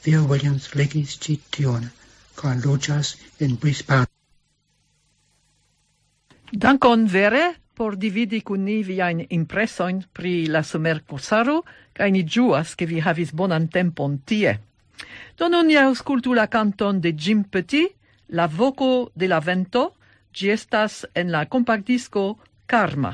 Vio 0.02 0.24
Williams 0.24 0.74
legis 0.74 1.18
cition, 1.22 1.90
ca 2.34 2.54
logias 2.64 3.14
in 3.38 3.54
Brisbane. 3.54 4.09
Dankon 6.52 7.06
vere 7.06 7.54
por 7.78 7.94
dividi 7.94 8.40
kun 8.42 8.64
ni 8.66 8.80
viajn 8.82 9.20
impresojn 9.30 10.00
pri 10.12 10.48
la 10.50 10.64
somerkursaro 10.66 11.60
kaj 11.94 12.08
ni 12.10 12.24
ĝuas 12.26 12.74
ke 12.74 12.88
vi 12.90 12.98
havis 12.98 13.30
bonan 13.30 13.68
tempon 13.70 14.18
tie. 14.26 14.56
Do 15.38 15.46
nun 15.48 15.70
ni 15.70 15.78
aŭskultu 15.78 16.34
la 16.34 16.48
kanton 16.50 17.00
de 17.00 17.14
Jim 17.14 17.44
Petit, 17.44 17.94
La 18.30 18.46
voco 18.46 19.10
de 19.14 19.26
la 19.26 19.40
vento, 19.40 19.94
ĝi 20.34 20.50
estas 20.50 21.04
en 21.14 21.30
la 21.30 21.46
kompakdisko 21.46 22.38
Karma. 22.66 23.10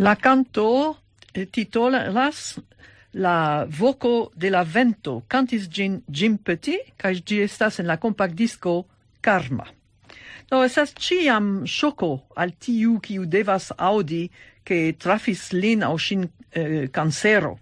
La 0.00 0.16
canto 0.16 0.96
eh, 1.34 1.44
titolas 1.44 2.58
La 3.12 3.66
voco 3.68 4.32
de 4.34 4.48
la 4.48 4.64
vento 4.64 5.24
cantis 5.28 5.68
gin 5.68 5.98
Jim 6.08 6.38
Petit, 6.38 6.94
ca 6.96 7.12
gi 7.12 7.42
estas 7.44 7.80
en 7.80 7.86
la 7.86 7.98
compact 7.98 8.34
disco 8.34 8.86
Karma. 9.20 9.66
No, 10.50 10.62
esas 10.64 10.94
ciam 10.96 11.66
ŝoko 11.66 12.10
al 12.34 12.54
tiu 12.56 12.96
kiu 13.04 13.26
devas 13.26 13.74
audi 13.76 14.30
che 14.64 14.96
trafis 14.96 15.50
lin 15.52 15.84
au 15.84 15.98
ŝin 15.98 16.24
eh, 16.24 16.88
cancero. 16.88 17.58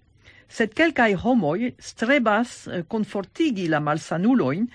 Sed 0.46 0.78
quelcae 0.78 1.18
homoi 1.18 1.74
strebas 1.78 2.68
eh, 2.68 2.84
konfortigi 2.86 3.66
la 3.66 3.80
malsanuloin, 3.80 4.68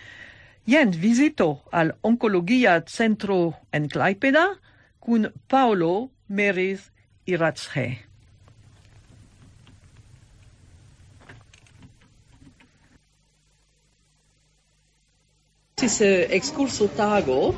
jen 0.68 0.92
visito 0.92 1.64
al 1.72 1.96
oncologia 2.02 2.82
centro 2.86 3.54
en 3.72 3.88
Klaipeda 3.88 4.50
cun 5.00 5.32
Paolo 5.48 6.10
Meris 6.28 6.90
iratshe. 7.28 7.86
Tis 15.76 16.02
eh, 16.02 16.28
excurso 16.32 16.88
tago, 16.88 17.56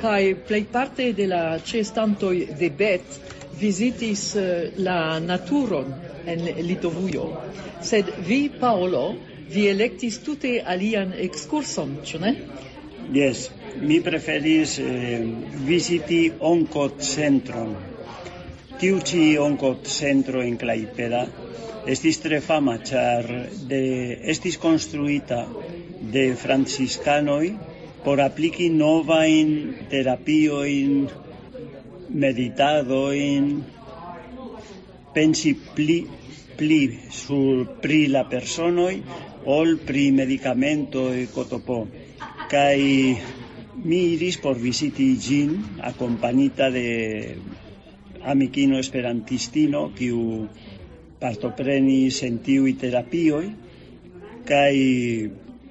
kai 0.00 0.34
plejparte 0.34 1.12
de 1.12 1.26
la 1.26 1.58
cestantoi 1.58 2.46
de 2.58 2.68
Bet 2.70 3.06
visitis 3.58 4.36
eh, 4.36 4.72
la 4.76 5.18
naturon 5.18 5.94
en 6.26 6.44
Litovujo. 6.68 7.30
Sed 7.82 8.12
vi, 8.28 8.48
Paolo, 8.60 9.16
vi 9.48 9.66
electis 9.70 10.20
tute 10.22 10.60
alian 10.62 11.12
excurson, 11.26 11.98
ĉu 12.04 12.22
ne? 12.22 12.36
Yes, 13.14 13.48
mi 13.80 14.00
preferis 14.02 14.78
eh, 14.82 15.26
visiti 15.66 16.22
onkocentron. 16.40 17.76
Tiu 18.76 19.00
ci 19.00 19.38
oncot 19.40 19.86
centro 19.88 20.42
en 20.44 20.56
Claipeda 20.60 21.22
estis 21.86 22.18
tre 22.18 22.40
fama, 22.42 22.74
char 22.82 23.24
de, 23.70 23.80
estis 24.32 24.58
construita 24.58 25.46
de 26.12 26.34
franciscanoi 26.36 27.54
por 28.04 28.20
apliki 28.20 28.68
novain 28.74 29.52
terapioin, 29.90 31.06
meditadoin, 32.10 33.48
pensi 35.14 35.54
pli, 35.54 35.98
pli 36.58 36.80
sur 37.10 37.64
pri 37.82 38.06
la 38.12 38.26
personoi 38.30 39.00
ol 39.46 39.76
pri 39.88 40.10
medicamento 40.10 41.08
e 41.14 41.28
cotopo. 41.32 41.86
Kai 42.50 43.16
mi 43.86 44.00
iris 44.14 44.36
por 44.42 44.58
visiti 44.58 45.14
gin 45.22 45.54
accompagnita 45.80 46.70
de 46.70 46.88
amikino 48.32 48.78
esperantistino 48.82 49.82
kiu 49.98 50.20
partoprenis 51.20 52.22
en 52.26 52.38
tiui 52.46 52.72
terapioi 52.80 53.48
kai 54.46 54.76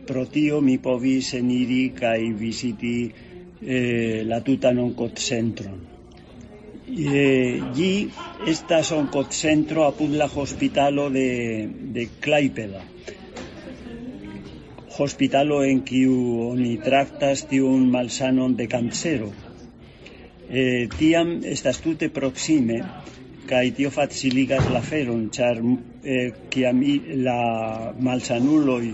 pro 0.08 0.26
tio 0.36 0.62
mi 0.62 0.78
povis 0.78 1.34
eniri 1.39 1.84
kai 2.00 2.32
visiti 2.46 2.96
eh, 3.62 4.24
la 4.32 4.39
tuta 4.41 4.72
non 4.72 4.94
cot 4.94 5.20
centron. 5.30 5.80
Eh, 6.88 7.62
gi 7.76 7.94
estas 8.54 8.91
on 8.98 9.08
cot 9.15 9.32
centro 9.34 9.86
apud 9.86 10.12
la 10.22 10.28
hospitalo 10.28 11.10
de, 11.10 11.30
de 11.96 12.08
Claipeda. 12.22 12.84
Hospitalo 14.98 15.63
en 15.63 15.82
kiu 15.89 16.13
oni 16.52 16.78
tractas 16.84 17.48
tiun 17.50 17.89
malsanon 17.96 18.56
de 18.56 18.68
cancero. 18.68 19.32
eh, 20.50 20.88
tiam 20.98 21.40
estas 21.56 21.82
tute 21.84 22.10
proxime 22.10 22.82
kai 23.50 23.72
tio 23.78 23.92
faciligas 23.92 24.70
la 24.74 24.82
feron 24.82 25.30
char 25.30 25.62
eh, 26.04 26.32
kiam 26.50 26.82
la 27.28 27.40
malsanuloj 28.00 28.86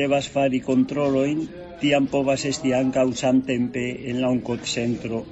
devas 0.00 0.28
fari 0.28 0.60
kontrolojn 0.60 1.46
tiam 1.80 2.06
povas 2.06 2.44
esti 2.44 2.74
anca 2.74 3.04
usan 3.04 3.42
tempe 3.42 3.86
en 4.10 4.20
la 4.20 4.28
onkocentro 4.28 5.24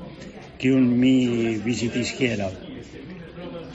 kiun 0.58 0.88
mi 1.00 1.16
visitis 1.64 2.14
hiera 2.18 2.50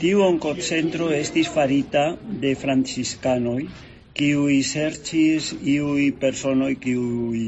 tiu 0.02 0.22
onkocentro 0.26 1.08
estis 1.14 1.48
farita 1.54 2.00
de 2.44 2.50
franciscanoi, 2.58 3.66
kiuj 4.18 4.56
serĉis 4.66 5.50
iui 5.74 6.08
personoi 6.24 6.74
kiuj 6.84 7.42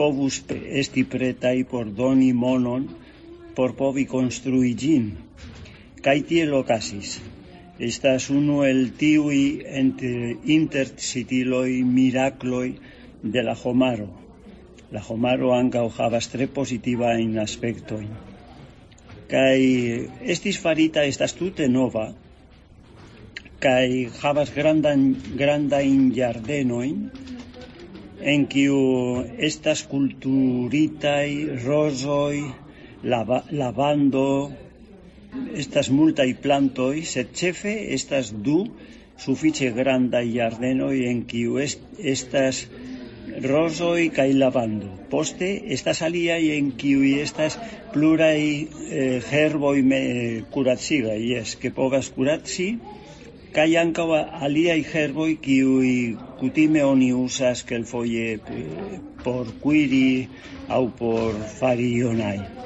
povus 0.00 0.36
esti 0.82 1.04
pretai 1.14 1.62
por 1.70 1.88
doni 2.00 2.28
monon 2.42 2.84
por 3.58 3.74
povi 3.74 4.04
construi 4.06 4.70
gin. 4.78 5.06
Cai 6.04 6.20
tiel 6.22 6.52
ocasis. 6.54 7.16
Estas 7.82 8.28
uno 8.30 8.60
el 8.62 8.92
tiui 9.00 9.64
intercitiloi 10.56 11.72
miracloi 11.96 12.68
de 13.34 13.42
la 13.42 13.56
homaro. 13.62 14.06
La 14.94 15.02
homaro 15.02 15.50
anca 15.56 15.82
havas 15.98 16.28
tre 16.34 16.46
positiva 16.46 17.16
in 17.18 17.34
aspectoin. 17.42 18.06
Cai 19.26 20.06
estis 20.36 20.60
farita 20.62 21.02
estas 21.02 21.34
tute 21.40 21.66
nova, 21.66 22.06
kai 23.58 24.06
havas 24.22 24.54
grandan 24.54 25.04
granda 25.42 25.82
in 25.82 26.14
jardenoin 26.14 27.10
en 28.22 28.46
kiu 28.54 28.78
estas 29.50 29.82
kulturitai 29.90 31.58
rosoi 31.66 32.67
lava, 33.04 33.42
lavando, 33.50 34.50
estas 35.54 35.90
multaj 35.90 36.28
plantoj, 36.42 37.02
sed 37.04 37.34
ĉefe 37.40 37.74
estas 37.94 38.30
du 38.32 38.66
sufiĉe 39.18 39.70
grandaj 39.76 40.24
ĝardenoj 40.34 40.94
en 41.10 41.24
kiu 41.30 41.58
est, 41.58 41.82
estas 41.98 42.66
rosoj 43.44 44.08
kaj 44.14 44.32
lavando. 44.32 44.90
Poste 45.10 45.50
estas 45.76 46.02
aliaj 46.02 46.40
en 46.56 46.70
kiu 46.80 47.02
estas 47.22 47.58
pluraj 47.92 48.38
eh, 48.40 49.20
herboj 49.30 49.76
eh, 49.80 50.42
kuracigaj, 50.50 51.18
jes, 51.32 51.56
que 51.56 51.70
povas 51.70 52.10
kuraci, 52.14 52.68
kaj 53.52 53.68
ankaŭ 53.82 54.08
aliaj 54.46 54.80
herboj 54.92 55.32
kiuj 55.44 55.90
kutime 56.40 56.84
oni 56.84 57.12
kelfoje 57.66 58.34
eh, 58.34 59.00
por 59.24 59.46
kuiri 59.62 60.28
aŭ 60.68 60.84
por 60.98 61.34
fari. 61.58 62.57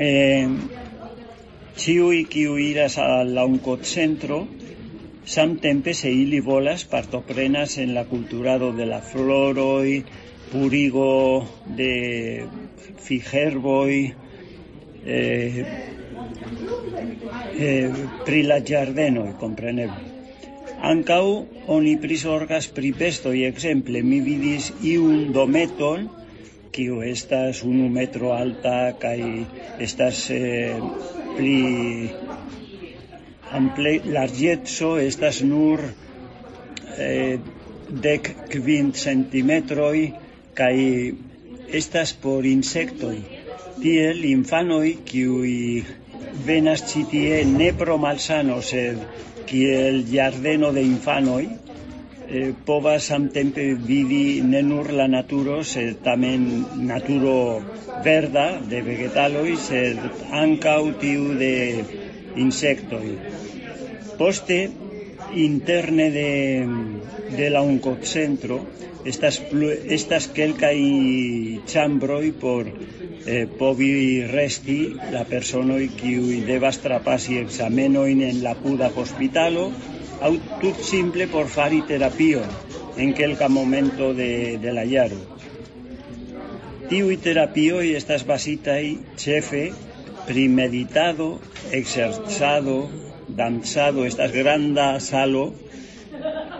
Eh, 0.00 0.48
ciui 1.76 2.24
kiu 2.32 2.54
iras 2.56 2.94
al 2.98 3.34
la 3.36 3.44
centro 3.82 4.46
samtempe 5.24 5.92
se 5.94 6.10
ili 6.10 6.40
volas 6.40 6.84
partoprenas 6.84 7.76
en 7.78 7.92
la 7.94 8.04
culturado 8.04 8.72
de 8.72 8.86
la 8.86 9.00
floroi, 9.00 10.02
purigo 10.52 11.46
de 11.76 11.92
figerboi, 13.04 14.14
eh, 15.06 15.64
eh, 17.58 17.90
pri 18.24 18.42
la 18.42 18.60
giardenoi, 18.60 19.34
compreneble. 19.38 20.08
Ancau 20.80 21.44
oni 21.68 21.96
prisorgas 21.96 22.68
pripestoi, 22.68 23.44
exemple, 23.44 24.02
mi 24.02 24.20
vidis 24.20 24.72
iun 24.80 25.30
dometon, 25.36 26.08
kiu 26.72 27.00
estas 27.02 27.62
unu 27.66 27.88
metro 27.88 28.32
alta, 28.32 28.92
kai 29.02 29.46
estas 29.86 30.30
eh, 30.30 30.76
pli 31.36 32.10
ample 33.58 33.94
largiezzo 34.16 34.96
estas 35.02 35.42
nur 35.42 35.82
eh, 36.96 37.38
dec 37.90 38.30
quint 38.52 38.94
centimetroi 38.94 40.04
kai 40.54 40.76
estas 41.80 42.12
por 42.12 42.46
insectoi. 42.46 43.18
Tiel 43.80 44.24
infanoi 44.30 44.98
kiui 45.08 45.84
venas 46.46 46.84
citie 46.92 47.44
ne 47.44 47.72
pro 47.72 47.96
malsano 47.98 48.60
sed 48.62 48.98
kiel 49.50 50.04
giardeno 50.10 50.70
de 50.72 50.82
infanoi 50.86 51.46
eh, 52.30 52.52
povas 52.66 53.08
samtempe 53.10 53.74
vidi 53.74 54.40
ne 54.42 54.62
nur 54.62 54.92
la 54.92 55.06
naturo 55.08 55.62
sed 55.64 56.02
tamen 56.04 56.46
naturo 56.90 57.62
verda 58.04 58.46
de 58.70 58.82
vegetaloi, 58.86 59.56
sed 59.56 59.98
tiu 61.00 61.34
de 61.38 61.84
insectoi. 62.36 63.18
Poste, 64.18 64.70
interne 65.34 66.10
de, 66.10 66.30
de 67.36 67.50
la 67.50 67.62
centro, 68.02 68.60
estas, 69.04 69.40
estas 69.88 70.28
quelcai 70.28 71.60
chambroi 71.66 72.32
por 72.32 72.66
eh, 73.26 73.46
povi 73.58 74.26
resti 74.26 74.96
la 75.12 75.24
personoi 75.24 75.88
qui 75.88 76.40
devas 76.46 76.80
trapasi 76.80 77.38
examenoin 77.38 78.20
en 78.22 78.42
la 78.42 78.54
puda 78.54 78.90
hospitalo, 78.94 79.70
au 80.20 80.36
tut 80.60 80.76
simple 80.84 81.26
por 81.26 81.48
fari 81.48 81.82
terapio 81.82 82.42
en 82.96 83.14
quelca 83.14 83.48
momento 83.48 84.14
de, 84.14 84.58
de 84.58 84.72
la 84.72 84.84
iaro. 84.84 85.20
Tiui 86.90 87.16
terapioi 87.16 87.94
estas 87.94 88.26
basitai 88.26 88.98
chefe 89.16 89.70
primeditado, 90.26 91.40
exerzado, 91.72 92.90
danzado, 93.28 94.04
estas 94.04 94.32
granda 94.32 95.00
salo 95.00 95.54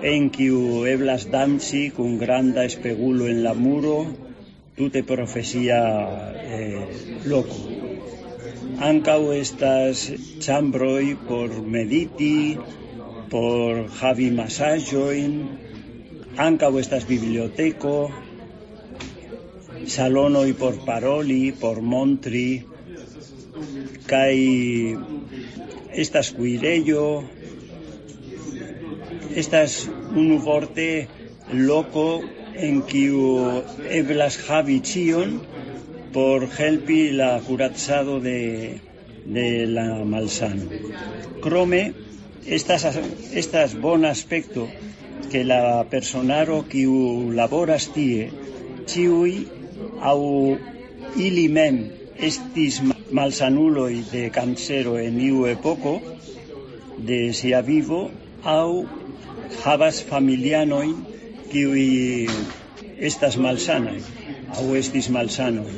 en 0.03 0.31
kiu 0.31 0.87
eblas 0.87 1.27
danzi 1.31 1.90
cun 1.96 2.16
granda 2.18 2.64
espegulo 2.64 3.29
en 3.29 3.42
la 3.44 3.55
muro, 3.55 4.07
tute 4.77 5.03
profesia 5.03 5.81
eh, 6.40 6.87
loco. 7.27 7.59
Ancau 8.81 9.33
estas 9.37 10.09
chambroi 10.40 11.16
por 11.29 11.51
mediti, 11.61 12.57
por 13.30 13.86
havi 14.00 14.30
masajoin, 14.30 15.34
ancau 16.36 16.78
estas 16.78 17.06
biblioteco, 17.06 18.10
salonoi 19.86 20.52
por 20.52 20.74
paroli, 20.84 21.52
por 21.52 21.80
montri, 21.80 22.66
kai 24.10 24.96
estas 25.94 26.32
cuirello, 26.34 27.24
estas 29.34 29.86
unu 30.14 30.38
vorte 30.42 31.08
loco 31.52 32.22
en 32.56 32.82
kiu 32.82 33.62
eblas 33.88 34.42
havi 34.48 34.80
cion, 34.82 35.40
por 36.12 36.48
helpi 36.58 37.10
la 37.14 37.40
curazzado 37.46 38.18
de, 38.20 38.80
de 39.24 39.66
la 39.66 40.04
malsano. 40.04 40.66
Crome, 41.40 42.10
estas, 42.46 42.87
estas 43.33 43.74
bon 43.81 44.05
aspecto 44.05 44.68
que 45.31 45.44
la 45.44 45.87
personaro 45.90 46.64
que 46.68 46.87
laboras 47.35 47.92
tie, 47.94 48.31
ciui 48.87 49.46
au 50.00 50.57
ili 51.16 51.48
mem 51.48 51.85
estis 52.18 52.81
malsanuloi 53.11 54.05
de 54.12 54.31
cancero 54.31 54.98
en 54.98 55.20
iu 55.20 55.46
epoco, 55.46 56.00
de 56.98 57.33
sia 57.33 57.61
vivo, 57.62 58.11
au 58.44 58.87
havas 59.64 60.03
familianoin 60.03 60.96
qui 61.50 62.29
estas 62.98 63.37
malsanai, 63.37 64.00
au 64.59 64.74
estis 64.76 65.09
malsanoi. 65.11 65.72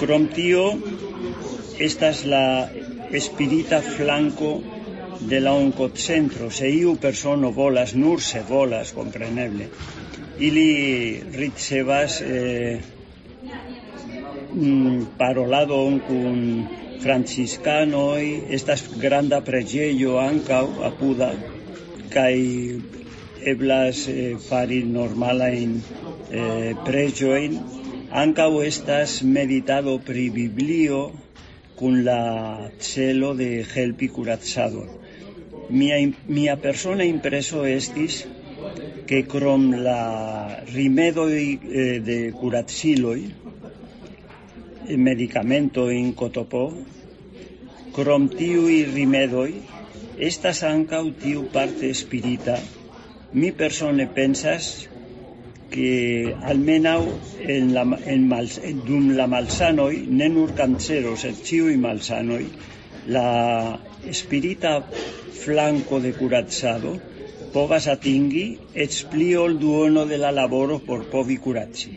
Krom 0.00 0.26
tio, 0.34 0.64
estas 1.78 2.24
la 2.26 2.68
espirita 3.12 3.80
flanco 3.80 4.60
de 5.20 5.40
la 5.40 5.52
oncocentro, 5.52 6.50
se 6.50 6.68
iu 6.70 6.96
persono 6.96 7.52
volas, 7.52 7.94
nur 7.94 8.20
se 8.20 8.40
volas, 8.48 8.92
compreneble. 8.92 9.68
Ili 10.38 11.22
ricevas 11.36 12.20
eh, 12.20 12.80
mm, 14.54 15.14
parolado 15.18 15.78
cun 16.08 16.66
franciscanoi, 17.02 18.26
estas 18.50 18.86
granda 18.98 19.42
pregello 19.44 20.18
ancau 20.18 20.82
apuda, 20.88 21.32
kai 22.10 22.80
eblas 23.44 24.08
eh, 24.08 24.34
fari 24.48 24.82
normalain 24.82 25.78
eh, 26.30 26.74
pregioin, 26.84 27.60
Ancau 28.12 28.60
estas 28.60 29.22
meditado 29.24 29.96
pri 29.96 30.28
biblio 30.28 31.12
cun 31.82 32.04
la 32.06 32.70
celo 32.78 33.34
de 33.34 33.66
helpi 33.66 34.08
curazzador. 34.08 34.86
Mia, 35.68 35.96
mia 36.28 36.54
persona 36.62 37.02
impreso 37.04 37.64
estis 37.66 38.20
que 39.10 39.24
crom 39.32 39.64
la 39.86 40.62
rimedoi 40.68 41.48
eh, 41.58 41.98
de 42.06 42.18
curazziloi, 42.38 43.24
medicamento 45.08 45.88
in 45.90 46.14
cotopo, 46.14 46.62
crom 47.98 48.30
tiui 48.30 48.84
rimedoi, 48.94 49.58
estas 50.30 50.62
ancau 50.70 51.10
tiu 51.18 51.48
parte 51.50 51.90
spirita, 52.04 52.60
mi 53.34 53.50
persone 53.50 54.06
pensas 54.06 54.70
que 55.74 56.34
almenau 56.50 57.02
en 57.56 57.72
la 57.76 57.84
en 58.14 58.28
mal 58.32 58.48
en 58.70 58.84
dum 58.88 59.10
la 59.18 59.26
malsanoi 59.34 60.04
nenur 60.20 60.54
canceros 60.60 61.24
et 61.30 61.36
ciu 61.46 61.70
i 61.72 61.78
malsanoi. 61.86 62.46
La 63.16 63.28
espirita 64.14 64.74
flanco 65.44 66.00
de 66.04 66.12
curazzado 66.20 66.92
povas 67.52 67.88
atingi 67.88 68.46
et 68.74 68.90
spliol 69.02 69.58
duono 69.58 70.06
de 70.06 70.18
la 70.18 70.30
laboro 70.32 70.78
por 70.86 71.04
povi 71.12 71.36
curazzi 71.36 71.92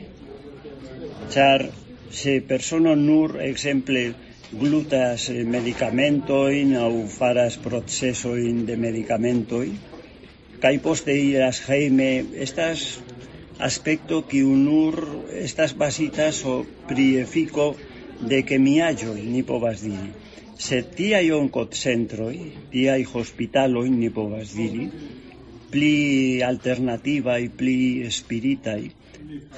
char 1.29 1.69
se 2.11 2.41
persono 2.41 2.95
nur 2.95 3.41
exemple 3.41 4.13
glutas 4.51 5.29
medicamentoin 5.29 6.75
au 6.75 7.07
faras 7.07 7.57
procesoin 7.57 8.65
de 8.65 8.75
medicamentoin 8.77 9.73
kai 10.59 10.77
poste 10.79 11.15
iras 11.17 11.63
heime 11.69 12.25
estas 12.47 12.99
aspecto 13.59 14.27
que 14.27 14.43
unur 14.43 15.25
estas 15.31 15.77
basitas 15.77 16.43
o 16.45 16.65
priefico 16.87 17.75
de 18.19 18.43
que 18.43 18.59
mi 18.59 18.81
ayo 18.81 19.13
ni 19.15 19.43
povas 19.43 19.81
diri. 19.81 20.11
Se 20.57 20.83
tia 20.83 21.21
ion 21.21 21.49
cot 21.49 21.75
centroi, 21.75 22.51
tia 22.71 22.97
i 22.97 23.03
hospitaloi 23.03 23.89
ni 23.91 24.09
povas 24.09 24.55
diri, 24.55 24.87
pli 25.71 26.41
alternativa 26.41 27.39
i 27.39 27.49
pli 27.49 28.07
spiritai, 28.09 28.91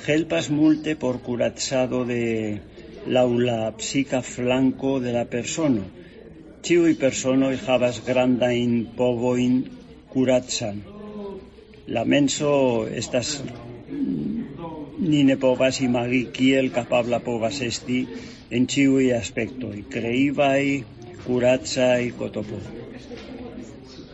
helpas 0.07 0.49
multe 0.49 0.95
por 0.95 1.21
curazzado 1.21 2.05
de 2.05 2.59
laula 3.05 3.71
psica 3.77 4.21
flanco 4.21 4.99
de 4.99 5.13
la 5.13 5.25
persona. 5.25 5.85
Ciui 6.65 6.97
personoi 6.99 7.55
havas 7.67 8.01
grandain 8.05 8.87
povoin 8.97 9.61
curazzan. 10.11 10.81
La 11.87 12.03
menso 12.03 12.87
estas 12.89 13.37
ni 13.89 15.23
ne 15.23 15.35
povas 15.37 15.79
imagi 15.81 16.21
kiel 16.35 16.71
capabla 16.77 17.19
povas 17.23 17.61
esti 17.61 17.99
en 18.51 18.67
ciui 18.67 19.11
aspectoi, 19.13 19.83
creivai, 19.89 20.83
curatsai, 21.25 22.11
cotopo. 22.19 22.59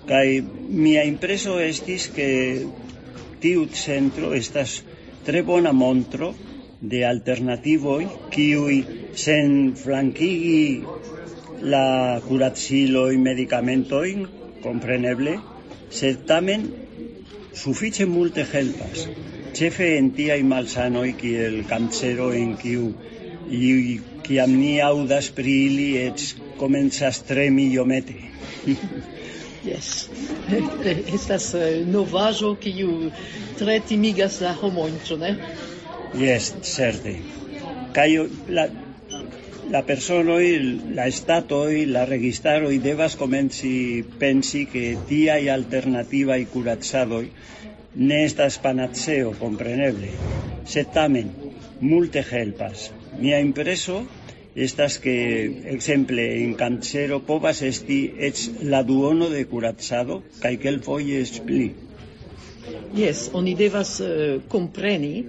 Kai 0.09 0.43
mia 0.69 1.03
impreso 1.09 1.59
estis 1.63 2.09
ke 2.13 2.29
tiu 3.41 3.65
centro 3.71 4.33
estas 4.33 4.81
tre 5.25 5.41
bona 5.41 5.71
montro 5.71 6.33
de 6.81 7.05
alternativoi 7.07 8.07
kiui 8.35 8.79
sen 9.15 9.73
flanquigi 9.79 10.83
la 11.73 12.19
curatziloi 12.27 13.17
medicamentoin, 13.17 14.25
compreneble, 14.63 15.37
sed 15.89 16.25
tamen 16.27 16.67
sufice 17.53 18.05
multe 18.09 18.43
helpas 18.51 19.07
chefe 19.53 19.97
en 19.97 20.11
tiai 20.17 20.43
malsanoi 20.43 21.13
kiel 21.21 21.63
cancero 21.69 22.31
en 22.33 22.55
kiu 22.57 22.93
qui 23.49 24.01
kiam 24.23 24.51
ni 24.59 24.79
audas 24.81 25.29
pri 25.29 25.53
ili 25.65 25.89
et 25.97 26.19
comenzas 26.57 27.23
tremi 27.27 27.67
iomete. 27.73 28.15
Yes. 29.63 30.09
Estas 31.15 31.53
eh, 31.55 31.59
uh, 31.79 31.87
novajo 31.87 32.49
kiu 32.59 33.11
tre 33.55 33.77
timigas 33.79 34.41
la 34.43 34.51
homoin, 34.59 34.97
ĉu 35.07 35.15
ne? 35.21 35.29
Yes, 36.19 36.49
certe. 36.67 37.13
Kaj 37.95 38.09
la 38.49 38.65
la 39.71 39.81
persono 39.87 40.35
la 40.97 41.09
stato 41.11 41.61
la 41.95 42.03
registaro 42.05 42.69
devas 42.83 43.15
komenci 43.15 44.03
pensi 44.19 44.65
ke 44.65 44.97
tia 45.07 45.39
i 45.39 45.47
alternativa 45.49 46.37
i 46.37 46.45
curatsado 46.45 47.23
ne 47.95 48.23
estas 48.25 48.57
panaceo, 48.57 49.33
compreneble, 49.39 50.09
sed 50.65 50.91
tamen 50.93 51.29
multe 51.81 52.23
helpas. 52.23 52.91
Mia 53.19 53.39
impreso 53.39 54.03
estas 54.55 54.99
que, 54.99 55.63
exemple, 55.73 56.43
en 56.43 56.53
cancero 56.53 57.21
povas 57.25 57.61
esti 57.61 58.13
ets 58.17 58.49
la 58.61 58.83
duono 58.83 59.29
de 59.29 59.45
curacado, 59.45 60.21
cae 60.41 60.57
foie 60.81 61.23
pli. 61.45 61.73
Yes, 62.95 63.29
oni 63.33 63.55
devas 63.55 63.99
uh, 63.99 64.41
compreni 64.47 65.25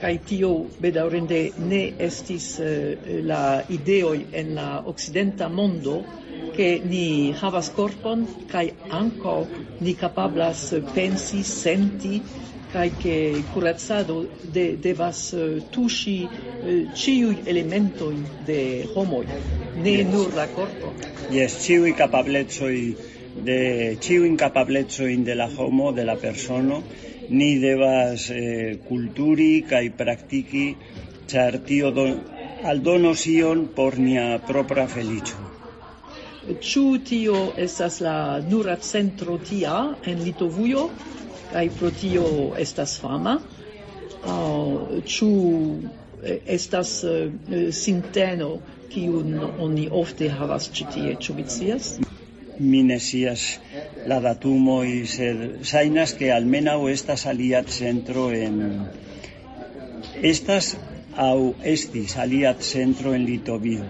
kai 0.00 0.18
tio 0.18 0.66
bedaurende 0.80 1.52
ne 1.58 1.92
estis 1.98 2.58
uh, 2.58 2.96
la 3.22 3.62
ideoi 3.68 4.26
en 4.32 4.54
la 4.54 4.82
occidenta 4.84 5.48
mondo 5.48 6.02
che 6.56 6.80
ni 6.92 7.34
havas 7.40 7.68
corpon 7.78 8.26
kai 8.52 8.72
anco 8.88 9.36
ni 9.84 9.94
capablas 9.94 10.60
pensi 10.94 11.42
senti 11.42 12.22
kai 12.72 12.90
che 13.02 13.44
curazzado 13.52 14.16
de 14.54 14.76
devas 14.86 15.32
eh, 15.32 15.62
tushi 15.70 16.28
ciu 16.94 17.30
eh, 17.30 17.42
elemento 17.52 18.12
de 18.44 18.88
homo 18.94 19.22
ne 19.84 19.90
yes. 19.90 20.06
nur 20.12 20.34
la 20.34 20.46
corpo 20.56 20.92
yes 21.30 21.52
ciu 21.64 21.94
capablezoi 21.94 22.96
de 23.48 23.96
ciu 24.00 24.24
in 24.24 25.24
de 25.24 25.34
la 25.34 25.48
homo 25.56 25.92
de 25.92 26.04
la 26.04 26.16
persona 26.16 26.80
ni 27.28 27.58
devas 27.58 28.30
eh, 28.30 28.78
culturi 28.88 29.64
kai 29.68 29.90
praktiki 29.90 30.76
char 31.26 31.58
tio 31.66 31.90
don, 31.90 32.20
aldonos 32.62 33.26
por 33.74 33.98
nia 33.98 34.40
propra 34.46 34.86
felicio. 34.86 35.55
Ĉu 36.46 36.82
tio 37.08 37.36
estas 37.66 38.00
la 38.06 38.16
nura 38.50 38.76
centro 38.88 39.36
tia 39.48 39.76
en 40.12 40.20
Litovujo 40.26 40.84
kaj 41.52 41.64
pro 41.78 41.90
tio 42.02 42.26
estas 42.64 42.98
fama? 43.02 43.36
Aŭ 44.34 45.00
ĉu 45.14 45.30
estas 46.58 46.92
sinteno 47.80 48.50
kiun 48.94 49.34
oni 49.68 49.88
ofte 50.02 50.28
havas 50.38 50.70
ĉi 50.78 50.86
tie, 50.94 51.16
ĉu 51.26 51.36
vi 51.40 51.48
scias? 51.56 51.90
mi 52.58 52.82
ne 52.82 52.96
scias 52.98 53.42
la 54.10 54.16
datumoj, 54.24 54.88
sed 55.14 55.40
ŝajnas 55.70 56.14
ke 56.20 56.30
almenaŭ 56.32 56.78
estas 56.92 57.26
alia 57.32 57.62
centro 57.78 58.30
en 58.32 58.60
estas 60.32 60.70
au 61.26 61.54
estis 61.74 62.16
alia 62.24 62.54
centro 62.70 63.12
en 63.18 63.26
Litovio. 63.28 63.84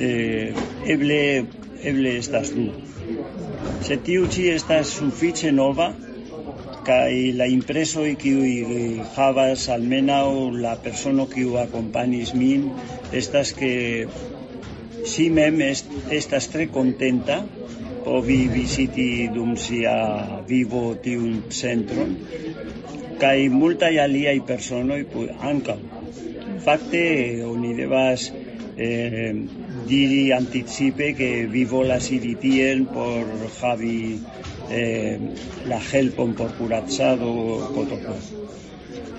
ε, 0.00 0.52
έβλε, 0.92 1.44
έβλε 1.82 2.20
στας 2.20 2.48
του. 2.48 2.72
Σε 3.80 3.96
τι 3.96 4.18
ούτσι 4.18 4.44
έστας 4.46 4.88
σου 4.88 5.10
φίτσε 5.10 5.50
νόβα, 5.50 5.94
και 6.86 7.46
η 7.46 7.60
impreso 7.60 8.06
η 8.08 8.14
κοιού 8.14 8.42
η 8.42 9.02
χάβα 9.14 9.56
αλμένα 9.74 10.26
ο 10.26 10.50
λα 10.50 10.78
περσόνο 10.82 11.26
κοιού 11.26 11.58
ακομπάνεις 11.58 12.32
μην 12.32 12.62
έστας 13.12 13.52
και 13.52 14.06
σήμεν 15.02 15.60
έστας 16.08 16.50
τρε 16.50 16.64
κοντέντα 16.64 17.46
που 18.04 18.22
βιβισίτη 18.22 19.30
δουμσία 19.34 20.28
βίβο 20.46 20.98
τίουν 21.02 21.44
ψέντρον 21.48 22.16
και 23.18 23.50
μούλτα 23.50 23.90
η 23.90 23.98
αλία 23.98 24.32
η 24.32 24.40
περσόνο 24.40 24.94
που 25.12 25.28
άνκα 25.48 25.78
φάτε 26.58 26.98
ονειδεβάς 27.50 28.32
ε, 28.76 29.34
diri 29.86 30.32
anticipe 30.32 31.14
que 31.14 31.46
vi 31.46 31.64
volas 31.64 32.10
iri 32.10 32.34
tien 32.34 32.86
por 32.86 33.26
Javi 33.60 34.18
eh, 34.70 35.18
la 35.66 35.80
helpon 35.80 36.34
por 36.34 36.52
curacado 36.58 37.70
Kotoko. 37.74 38.16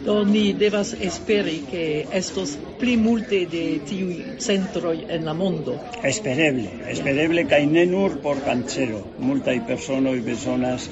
Do 0.05 0.23
ni 0.23 0.53
devas 0.53 0.93
esperi 0.93 1.57
que 1.69 2.07
estos 2.13 2.55
pli 2.79 2.95
multe 2.95 3.45
de 3.51 3.81
tiui 3.83 4.37
centroi 4.39 5.03
en 5.09 5.25
la 5.25 5.33
mondo. 5.33 5.75
Espereble, 6.03 6.69
espereble 6.93 7.43
yeah. 7.43 7.65
ne 7.65 7.85
nur 7.85 8.19
por 8.19 8.39
cancero. 8.43 9.01
Multai 9.19 9.59
personoi 9.67 10.21
besonas 10.21 10.89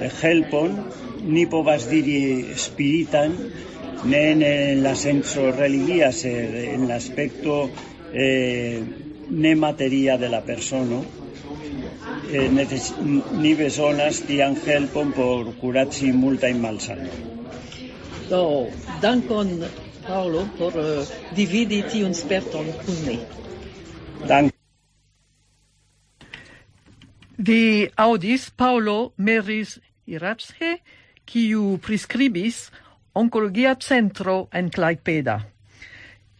eh, 0.00 0.10
helpon, 0.22 0.74
ni 1.22 1.46
povas 1.46 1.86
diri 1.90 2.54
spiritan, 2.56 3.36
ne 4.04 4.22
en 4.32 4.82
la 4.82 4.94
senso 4.94 5.52
religia, 5.52 6.10
eh, 6.24 6.74
en 6.74 6.88
l'aspecto 6.88 7.70
eh, 8.12 8.82
ne 9.30 9.54
materia 9.54 10.16
de 10.18 10.28
la 10.28 10.40
persono, 10.42 11.04
eh, 12.30 12.48
neces 12.48 12.94
ni 13.32 13.54
besonas 13.54 14.22
tian 14.26 14.56
helpon 14.56 15.12
por 15.12 15.54
curatzi 15.60 16.12
multa 16.12 16.48
in 16.48 16.60
malsano. 16.60 17.10
Do, 18.28 18.68
dankon 19.00 19.64
Paolo 20.06 20.44
por 20.58 20.76
uh, 20.78 21.06
dividi 21.34 21.82
tiun 21.90 22.14
sperton 22.14 22.66
kun 22.84 23.00
ni. 23.06 23.18
Dank. 24.28 24.52
Vi 27.38 27.90
audis 27.96 28.50
Paolo 28.50 29.12
Meris 29.16 29.80
Irapshe, 30.06 30.78
kiu 31.26 31.76
prescribis 31.82 32.70
oncologia 33.14 33.76
centro 33.80 34.48
en 34.52 34.70
Klaipeda. 34.70 35.40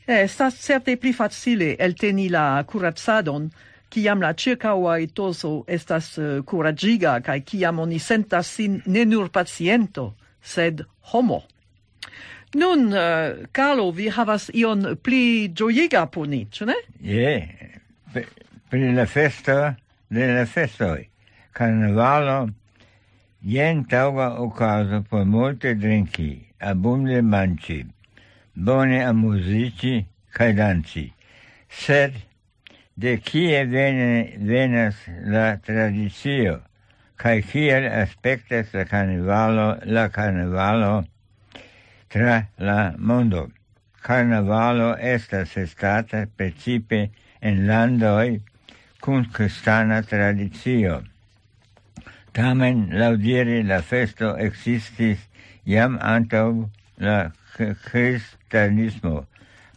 Estas 0.06 0.54
certe 0.62 0.96
pli 0.96 1.12
facile 1.12 1.74
el 1.82 1.96
teni 1.98 2.28
la 2.30 2.62
curazzadon, 2.62 3.48
ciam 3.90 4.20
la 4.22 4.34
circaua 4.34 5.00
etoso 5.02 5.64
estas 5.66 6.12
eh, 6.18 6.38
uh, 6.38 6.44
curagiga, 6.46 7.16
cae 7.26 7.42
ciam 7.42 7.80
oni 7.82 7.98
sentas 7.98 8.46
sin 8.46 8.82
ne 8.86 9.04
nur 9.04 9.30
paciento, 9.30 10.14
sed 10.42 10.84
homo. 11.12 11.42
Nun, 12.54 12.92
uh, 12.92 13.48
Carlo, 13.52 13.90
vi 13.90 14.06
havas 14.08 14.46
ion 14.54 14.94
pli 15.02 15.48
gioiega 15.48 16.06
puni, 16.06 16.46
ni, 16.46 16.66
ne? 16.70 16.78
Je, 17.00 17.34
yeah. 18.14 18.30
pri 18.70 18.92
la 18.94 19.06
festa, 19.06 19.76
de 20.08 20.26
la 20.26 20.46
festoj. 20.46 21.08
Carnavalo, 21.52 22.48
jen 23.42 23.84
tauga 23.90 24.36
ocaso 24.38 25.02
por 25.10 25.24
multe 25.24 25.74
drinki, 25.74 26.46
abunde 26.60 27.22
manci, 27.22 27.84
bone 28.56 29.04
amuzici 29.04 30.06
cae 30.32 30.52
danci, 30.52 31.12
sed 31.68 32.14
de 32.94 33.18
kie 33.18 33.64
vene, 33.66 34.36
venas 34.38 34.96
la 35.24 35.56
tradicio, 35.56 36.62
cae 37.16 37.42
kiel 37.42 37.84
aspectas 37.84 38.72
la 38.72 38.84
carnivalo, 38.84 39.78
la 39.84 40.08
carnivalo 40.08 41.04
tra 42.08 42.48
la 42.56 42.94
mondo. 42.98 43.50
Carnavalo 44.00 44.96
estas 44.96 45.56
estata 45.56 46.26
principe 46.36 47.10
en 47.40 47.66
landoi 47.66 48.40
cun 49.00 49.26
cristana 49.32 50.02
tradicio. 50.02 51.02
Tamen, 52.32 52.88
laudire, 52.92 53.62
la 53.64 53.80
festo 53.82 54.36
existis 54.38 55.18
iam 55.64 55.98
antau 56.00 56.70
la 56.98 57.32
cristianismo 57.56 59.26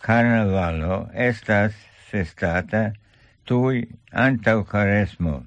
carnavalo 0.02 1.10
estas 1.14 1.74
festata 2.10 2.94
tui 3.46 3.88
antau 4.12 4.64
caresmo, 4.64 5.46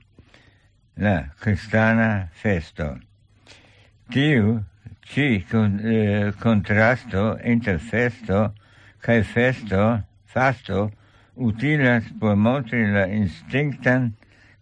la 0.97 1.31
cristana 1.41 2.29
festo. 2.33 2.99
Tiu 4.11 4.65
ci 5.05 5.45
con, 5.51 5.81
eh, 5.81 6.33
contrasto 6.41 7.39
inter 7.45 7.79
festo 7.79 8.55
cae 9.01 9.23
festo, 9.23 10.03
fasto, 10.27 10.91
utilas 11.35 12.05
por 12.21 12.37
montri 12.37 12.87
la 12.93 13.07
instinctan 13.07 14.15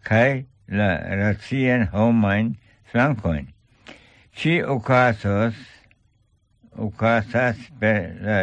cae 0.03 0.45
la 0.67 0.97
racien 1.15 1.89
homain 1.93 2.57
flancoin. 2.91 3.47
Ci 4.33 4.61
ocasos 4.63 5.53
ocasas 6.81 7.57
per 7.79 8.17
la 8.25 8.39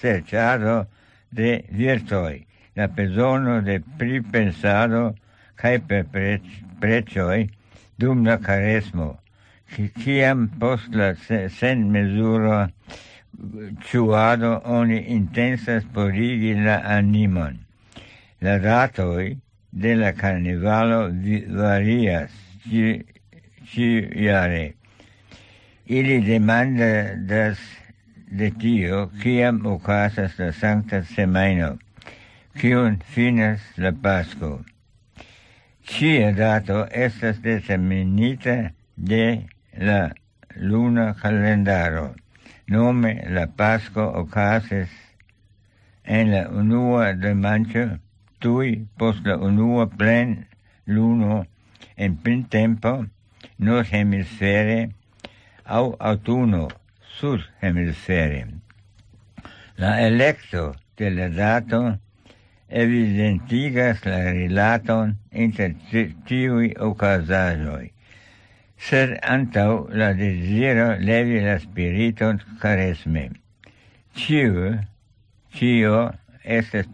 serciado 0.00 0.86
de 1.30 1.64
virtoi, 1.70 2.46
la 2.74 2.86
bezono 2.88 3.60
de 3.62 3.80
pripensado 3.98 5.14
cae 5.56 5.80
per 5.80 6.04
precioi 6.80 7.48
dum 7.98 8.24
la 8.24 8.36
caresmo, 8.38 9.18
ciam 10.00 10.48
post 10.60 10.94
la 10.94 11.14
senmezura 11.48 12.70
ciuado 13.84 14.60
oni 14.64 14.98
intensas 15.16 15.84
porigi 15.92 16.54
la 16.54 16.80
animon. 16.96 17.58
La 18.40 18.58
datoi 18.58 19.36
de 19.70 19.94
la 19.96 20.12
carnivalo 20.12 21.10
varias 21.48 22.30
ci, 22.68 23.04
ci 23.66 24.08
iare 24.14 24.74
ili 25.86 26.20
demanda 26.20 27.16
das 27.16 27.58
de 28.30 28.50
tio 28.50 29.10
kiam 29.22 29.66
ocasas 29.66 30.38
la 30.38 30.52
sancta 30.52 31.02
semaino 31.02 31.78
kiun 32.58 32.98
finas 33.14 33.60
la 33.76 33.92
pasco 33.92 34.64
Cia 35.86 36.32
dato 36.32 36.84
estas 36.90 37.40
determinita 37.42 38.74
de 38.96 39.46
la 39.78 40.12
luna 40.56 41.14
calendaro. 41.14 42.14
Nome 42.66 43.22
la 43.30 43.46
pasco 43.46 44.02
okazas 44.02 44.88
en 46.04 46.32
la 46.32 46.48
unua 46.48 47.14
de 47.14 47.34
mancho, 47.34 48.00
tui 48.40 48.88
post 48.98 49.24
la 49.24 49.36
unua 49.36 49.86
plen 49.86 50.48
luno 50.86 51.46
en 51.96 52.16
printempo, 52.16 53.06
nos 53.58 53.92
hemisfere, 53.92 54.90
au 55.68 55.96
autuno 55.98 56.68
sur 57.18 57.42
hemisfere. 57.60 58.46
La 59.76 60.06
electo 60.06 60.74
de 60.96 61.10
la 61.10 61.28
dato 61.28 61.98
evidentigas 62.68 64.04
la 64.04 64.32
relaton 64.32 65.16
inter 65.30 65.74
tiui 66.26 66.74
ocasajoi, 66.78 67.92
sed 68.76 69.18
antau 69.22 69.88
la 69.90 70.12
desiro 70.12 70.96
levi 70.98 71.40
la 71.44 71.58
spiriton 71.58 72.40
caresme. 72.60 73.30
Ciu, 74.16 74.78
cio, 75.52 76.12
estes 76.42 76.86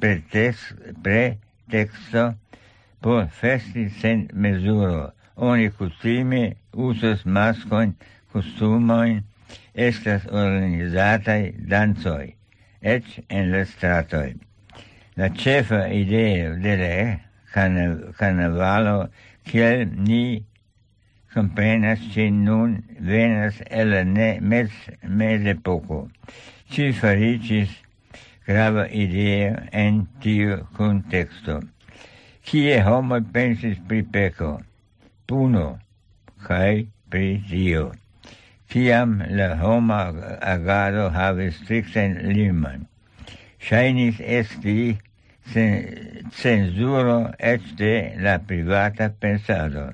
pretexto 0.00 2.34
por 3.00 3.28
festi 3.28 3.88
sen 4.00 4.28
mesuro, 4.32 5.12
oni 5.36 5.70
kutime 5.70 6.56
usas 6.72 7.24
maskoin, 7.24 7.94
costumoin, 8.32 9.22
estas 9.74 10.26
organizatai 10.26 11.54
danzoi, 11.68 12.34
et 12.82 13.04
en 13.28 13.50
la 13.52 13.64
stratoi. 13.64 14.34
La 15.16 15.28
cefa 15.30 15.88
ideo 15.92 16.56
de 16.62 16.76
la 16.76 16.94
carnavalo 17.52 19.10
kiel 19.44 19.88
ni 19.96 20.44
comprenas 21.34 22.00
che 22.12 22.30
nun 22.30 22.82
venas 22.98 23.60
el 23.70 24.06
ne 24.06 24.40
mese 24.40 25.54
poco. 25.62 26.08
Ci 26.70 26.92
faricis 26.92 27.70
grava 28.46 28.86
idea 28.88 29.68
en 29.72 30.06
tiu 30.20 30.66
contexto. 30.76 31.60
Cie 32.42 32.80
homo 32.82 33.20
pensis 33.32 33.78
pri 33.86 34.02
peco, 34.02 34.60
puno 35.30 35.66
kai 36.46 36.76
pri 37.10 37.26
dio 37.50 37.84
Tiam 38.70 39.18
la 39.38 39.48
homa 39.62 40.02
agado 40.54 41.04
havis 41.10 41.56
strikten 41.62 42.12
liman. 42.34 42.86
shainis 43.66 44.20
esti 44.20 44.98
sen, 45.52 45.72
censuro 46.32 47.32
et 47.38 47.60
de 47.76 48.14
la 48.24 48.38
privata 48.38 49.10
pensado. 49.22 49.84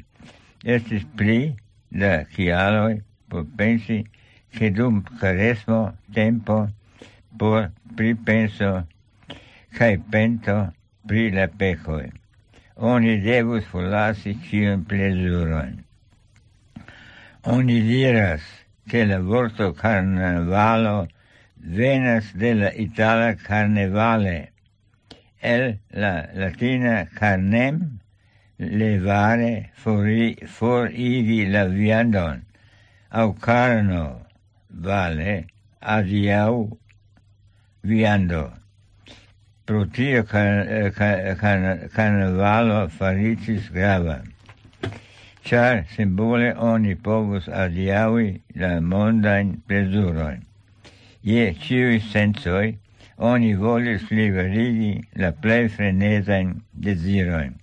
Estis 0.74 1.04
pli 1.16 1.56
da 1.90 2.12
chialoi 2.34 3.00
por 3.28 3.46
pensi 3.56 4.04
che 4.50 4.70
dum 4.70 5.02
caresmo 5.20 5.80
tempo 6.12 6.68
por 7.38 7.70
pripenso 7.96 8.86
cae 9.76 9.98
pento 9.98 10.72
pri 11.06 11.30
la 11.30 11.48
pecoi 11.48 12.12
oni 12.76 13.18
devus 13.24 13.64
forlasi 13.64 14.36
cion 14.44 14.84
plezuron. 14.84 15.84
Oni 17.44 17.80
diras 17.80 18.42
che 18.88 19.04
la 19.06 19.18
vorto 19.20 19.72
carnevalo 19.72 21.08
venas 21.56 22.32
de 22.34 22.54
la 22.54 22.70
itala 22.74 23.34
carnevale, 23.34 24.52
el 25.40 25.78
la 25.90 26.26
latina 26.34 27.06
carnem, 27.14 27.98
levare, 28.58 29.70
fori, 29.74 30.36
forigi 30.46 31.46
la 31.50 31.64
viandon, 31.66 32.44
au 33.10 33.32
carno, 33.34 34.26
vale, 34.68 35.46
adiau, 35.80 36.78
viando. 37.82 38.65
Pro 39.66 39.84
tio 39.84 40.22
can, 40.22 40.68
eh, 40.68 40.92
eh, 40.96 41.34
can, 41.34 41.90
carnevalo 41.92 42.88
faricis 42.88 43.68
grava, 43.74 44.22
char 45.42 45.84
simbole 45.90 46.54
oni 46.56 46.94
povus 46.94 47.48
adiaui 47.48 48.40
la 48.54 48.80
mondain 48.80 49.60
plezuroin. 49.66 50.46
Ie 51.24 51.52
ciui 51.58 51.98
sensoi 51.98 52.78
oni 53.18 53.54
volis 53.54 54.06
liberigi 54.10 55.02
la 55.16 55.32
plei 55.32 55.66
frenesain 55.66 56.62
desiroin. 56.72 57.58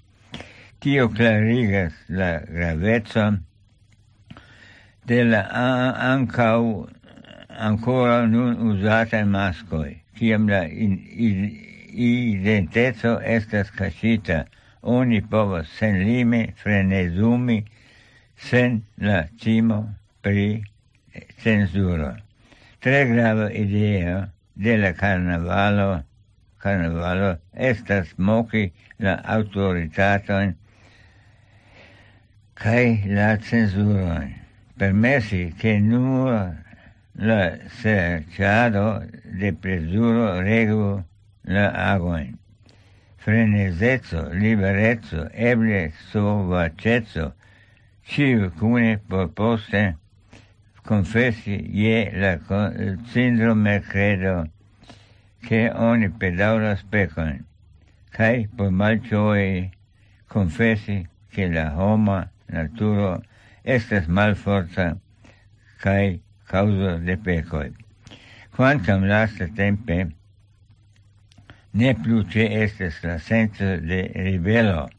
Tio 0.82 1.08
clarigas 1.08 1.94
la 2.10 2.40
gravezza 2.40 3.40
de 5.06 5.24
la 5.24 5.44
ancau 6.12 6.90
ancora 7.50 8.26
nun 8.28 8.58
usata 8.72 9.24
mascoi, 9.24 10.02
ciam 10.18 10.50
la 10.50 10.64
in, 10.64 11.00
in, 11.16 11.72
identeco 11.94 13.20
estas 13.24 13.72
kaŝita. 13.72 14.44
Oni 14.82 15.22
povas 15.22 15.70
senlime 15.80 16.54
frenezumi 16.62 17.64
sen 18.36 18.82
la 18.98 19.24
timo 19.40 19.80
pri 20.22 20.64
censuro. 21.44 22.16
Tre 22.82 23.06
grava 23.06 23.48
ideo 23.52 24.26
de 24.56 24.78
la 24.78 24.92
carnavalo, 24.94 26.04
carnavalo 26.60 27.38
estas 27.54 28.18
moki 28.18 28.72
la 29.00 29.22
autoritaton 29.24 30.56
cae 32.56 33.04
la 33.08 33.38
censuron. 33.38 34.34
Permessi 34.78 35.54
che 35.58 35.80
nur 35.80 36.56
la 37.16 37.58
serciado 37.82 39.04
de 39.26 39.54
presuro 39.54 40.42
regu 40.42 41.04
la 41.44 41.70
agoin. 41.94 42.38
Frenezeco, 43.18 44.30
liberezzo, 44.34 45.30
eble 45.34 45.94
sovacezzo, 46.12 47.34
ciu 48.04 48.52
cune 48.60 49.00
poste 49.34 49.98
confessi 50.84 51.56
ie 51.72 52.12
la 52.12 52.38
sindrome 53.12 53.80
credo 53.80 54.50
che 55.42 55.72
oni 55.72 56.10
pedauras 56.10 56.84
pecon, 56.84 57.46
cae 58.12 58.50
por 58.56 58.72
malcioi 58.72 59.72
confessi 60.28 61.08
che 61.32 61.48
la 61.48 61.72
homa 61.78 62.30
naturo 62.48 63.24
estas 63.64 64.08
malforza 64.08 64.98
cae 65.80 66.20
causa 66.48 66.98
de 66.98 67.18
pecoi. 67.18 67.72
Quantam 68.52 69.08
lasta 69.08 69.48
tempe 69.48 70.12
ne 71.74 71.94
plu 71.94 72.24
ce 72.30 72.44
estes 72.64 73.02
la 73.04 73.18
senso 73.18 73.78
de 73.82 74.02
ribelo, 74.14 74.90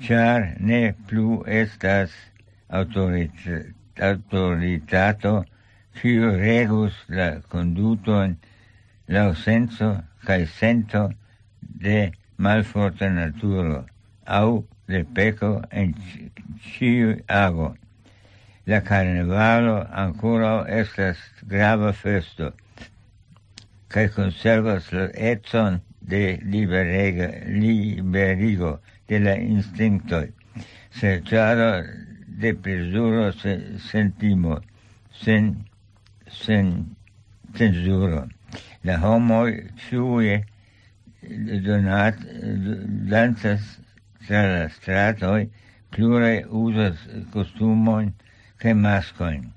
char 0.00 0.54
ne 0.60 0.92
plu 1.06 1.42
estas 1.46 2.12
autorit 2.68 3.32
autoritato 3.98 5.44
ciu 5.98 6.30
regus 6.36 6.94
la 7.08 7.40
conduton 7.48 8.36
la 9.08 9.34
senso 9.34 9.88
cae 10.26 10.46
sento 10.46 11.10
de 11.60 12.12
malforta 12.38 13.08
naturo 13.10 13.86
au 14.26 14.64
de 14.86 15.02
peco 15.02 15.62
en 15.70 15.94
ciu 16.70 17.16
ago. 17.26 17.74
La 18.66 18.80
carnevalo 18.82 19.86
ancora 19.90 20.66
estas 20.68 21.18
grava 21.46 21.92
festo, 21.92 22.52
cae 23.88 24.08
conservas 24.10 24.92
la 24.92 25.06
etson 25.14 25.80
de 26.06 26.38
liberega, 26.44 27.28
liberigo 27.46 28.80
de 29.08 29.20
la 29.20 29.36
instinctoi, 29.36 30.32
serciado 30.90 31.84
de 32.26 32.54
presuro 32.54 33.32
se, 33.32 33.78
sentimo, 33.78 34.60
sen, 35.10 35.66
sen 36.28 36.96
censuro. 37.54 38.28
La 38.82 39.00
homoi 39.02 39.70
ciue 39.88 40.44
donat, 41.66 42.20
danzas 43.10 43.80
tra 44.26 44.42
la 44.46 44.68
stratoi, 44.68 45.50
plure 45.90 46.44
usas 46.50 46.96
costumoin 47.32 48.12
che 48.58 48.74
mascoin. 48.74 49.52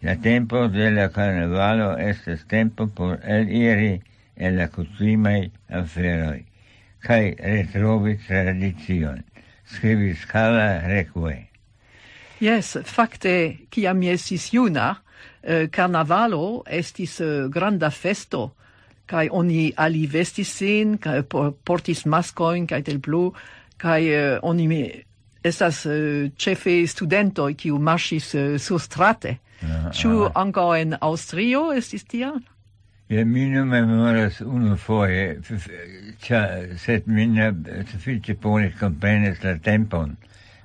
La 0.00 0.16
tempo 0.16 0.68
de 0.68 0.90
la 0.90 1.08
carnevalo 1.10 1.98
estes 1.98 2.46
tempo 2.46 2.86
por 2.86 3.20
el 3.24 3.50
iri 3.50 4.02
e 4.36 4.50
la 4.50 4.68
kutrimaj 4.68 5.48
aferoj 5.68 6.44
cae 7.06 7.34
retrovi 7.38 8.16
tradizion, 8.26 9.22
scrivi 9.64 10.14
scala 10.14 10.86
Reque. 10.86 11.46
Yes, 12.40 12.76
fakte, 12.84 13.66
ciam 13.70 13.98
mi 13.98 14.10
estis 14.12 14.50
juna, 14.52 14.96
eh, 15.42 15.68
carnavalo 15.72 16.62
estis 16.66 17.20
eh, 17.20 17.48
granda 17.48 17.90
festo, 17.90 18.50
kai 19.06 19.28
oni 19.30 19.72
ali 19.76 20.06
vestis 20.06 20.50
sin, 20.58 20.98
kai 20.98 21.22
portis 21.22 22.04
maskoin, 22.04 22.66
kai 22.66 22.82
tel 22.82 22.98
plu, 23.00 23.30
kai 23.78 24.02
eh, 24.10 24.38
oni 24.42 24.68
mi 24.68 24.82
estas 25.46 25.86
eh, 25.86 25.90
uh, 25.90 26.32
cefe 26.36 26.86
studentoi 26.86 27.54
kiu 27.54 27.78
marsis 27.78 28.34
uh, 28.34 28.40
eh, 28.40 28.58
sur 28.58 28.80
strate. 28.82 29.38
Ah, 29.62 29.90
Ĉu 29.92 30.08
ah. 30.08 30.44
uh 30.44 30.52
-huh. 30.52 30.80
en 30.80 30.96
Austrio 31.00 31.72
estis 31.72 32.04
tia? 32.04 32.32
Ja, 33.08 33.24
mi 33.24 33.44
ne 33.46 33.64
memoras 33.64 34.40
unu 34.40 34.76
foie 34.76 35.38
sed 36.78 37.06
mi 37.06 37.26
ne 37.26 37.52
suffice 37.92 38.34
bone 38.34 38.72
komprenas 38.80 39.42
la 39.44 39.58
tempon. 39.58 40.16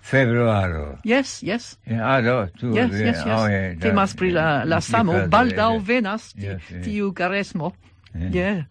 Februaro. 0.01 0.97
Yes, 1.03 1.43
yes. 1.43 1.77
Ja, 1.85 2.21
do, 2.21 2.47
tu. 2.57 2.73
Yes, 2.73 2.91
yes, 2.91 3.17
yes. 3.25 3.37
Oh, 3.37 3.45
yeah, 3.45 3.77
Temas 3.79 4.15
pri 4.17 4.31
la, 4.33 4.63
la 4.65 4.81
samo, 4.81 5.13
baldaŭ 5.29 5.77
venas 5.85 6.31
ti, 6.33 6.47
yes, 6.47 6.71
yes. 6.71 6.83
tiu 6.85 7.11
garesmo. 7.13 7.73
Yeah. 8.15 8.33
yeah. 8.33 8.63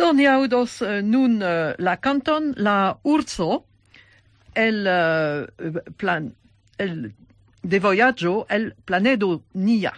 Do 0.00 0.12
ni 0.16 0.26
audos 0.26 0.80
uh, 0.80 1.02
nun 1.04 1.42
uh, 1.42 1.74
la 1.78 1.96
canton 2.00 2.54
La 2.56 2.96
Urso 3.04 3.66
el 4.56 4.86
uh, 4.88 5.82
plan 6.00 6.32
el 6.78 7.12
de 7.62 7.78
viaggio 7.78 8.46
el 8.48 8.72
planedo 8.84 9.42
nia. 9.54 9.92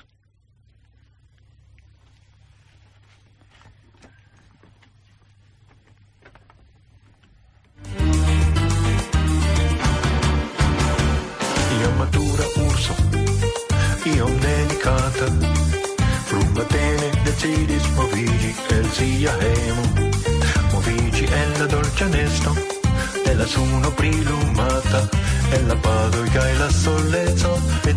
mata 15.12 15.28
Rubatene 16.30 17.08
decidis 17.24 17.84
moviĝi 17.96 18.52
el 18.76 18.86
sia 18.96 19.32
hejmo 19.40 19.84
Moviĝi 20.72 21.26
en 21.40 21.52
la 21.58 21.66
dolĉa 21.72 22.08
nesto 22.08 22.54
de 23.24 23.34
la 23.34 23.46
suno 23.46 23.90
prilumata 23.98 25.02
En 25.56 25.68
la 25.68 25.76
padoj 25.76 26.28
e 26.44 26.54
la 26.58 26.70
soleco 26.70 27.58
e 27.88 27.94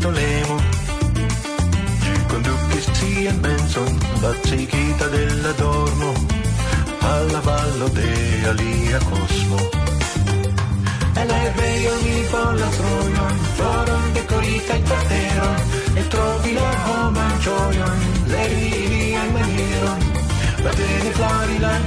Ĝi 2.03 2.15
kondukis 2.29 2.91
sian 2.99 3.39
menson 3.41 3.99
lacigita 4.21 5.07
de 5.07 5.25
la 5.43 5.53
dormo 5.61 6.13
Alla 7.01 7.39
vallo 7.39 7.89
de 7.89 8.11
alia 8.49 8.99
kosmo 9.09 9.84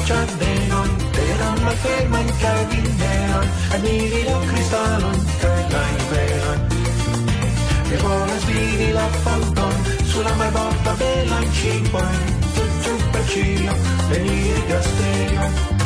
txardenon 0.08 0.90
Teran 1.14 1.58
bat 1.64 1.78
cristallo, 1.84 2.28
kabildean 2.42 3.46
Admirilo 3.74 4.36
kristalon 4.50 5.18
e 5.42 6.02
vola 6.12 6.66
Egoraz 7.96 8.44
la 8.98 9.06
falton 9.24 9.76
sulla 10.10 10.34
mai 10.40 10.50
volta 10.50 10.92
bella 10.92 10.94
bota 10.94 10.94
belan 11.00 11.50
txipoin 11.56 12.22
Tutxu 12.54 12.94
pertsio 13.12 13.74
Benire 14.08 14.62
castello. 14.68 15.77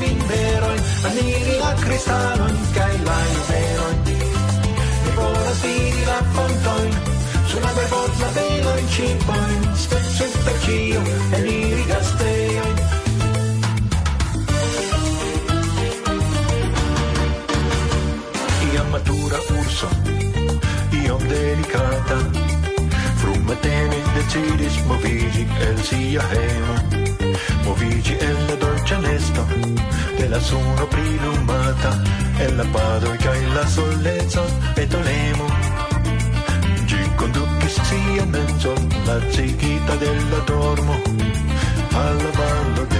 vinberojn, 0.00 0.80
aliri 1.08 1.56
la 1.60 1.72
kristalojn 1.80 2.58
kaj 2.76 2.94
la 3.06 3.18
riverojn. 3.28 3.98
Mi 5.04 5.10
volas 5.16 5.62
vidi 5.64 6.04
la 6.06 6.18
fontojn, 6.34 6.92
sur 7.50 7.62
la 7.64 7.72
berbotlavelojn 7.78 8.90
ŝipojn, 8.96 9.68
super 10.18 10.56
ĉio 10.64 11.02
eliri 11.38 11.84
gastejojn. 11.90 12.76
Iam 18.70 18.90
matura 18.94 19.42
urso, 19.58 19.90
iom 21.02 21.28
delicata, 21.34 22.18
frumatene 23.22 24.00
decidis 24.14 24.80
moviĝi 24.88 25.46
el 25.68 25.84
sia 25.90 26.32
hejmo. 26.34 26.99
Movici 27.70 28.16
e 28.16 28.32
la 28.48 28.54
dolce 28.56 28.96
nesta, 28.96 29.46
della 30.16 30.40
sono 30.40 30.88
prilumata, 30.88 32.02
e 32.36 32.52
la 32.52 32.64
padoica 32.64 33.32
e 33.32 33.46
la 33.46 33.64
sollezza, 33.64 34.42
e 34.74 34.86
tolemo. 34.88 35.44
Gicondo 36.84 37.46
che 37.58 37.68
sia 37.68 38.24
mezzo, 38.26 38.74
la 39.04 39.20
zichita 39.28 39.94
della 39.94 40.38
dormo, 40.38 41.00
alla 41.92 42.30
ballo 42.34 42.84
del 42.88 42.99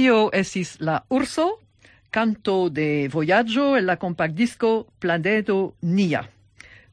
Tio 0.00 0.30
esis 0.32 0.78
la 0.80 0.94
urso, 1.10 1.58
canto 2.10 2.70
de 2.70 3.06
voyaggio 3.12 3.76
e 3.76 3.82
la 3.82 3.98
compact 3.98 4.32
disco 4.32 4.86
Planeto 4.98 5.74
Nia. 5.82 6.22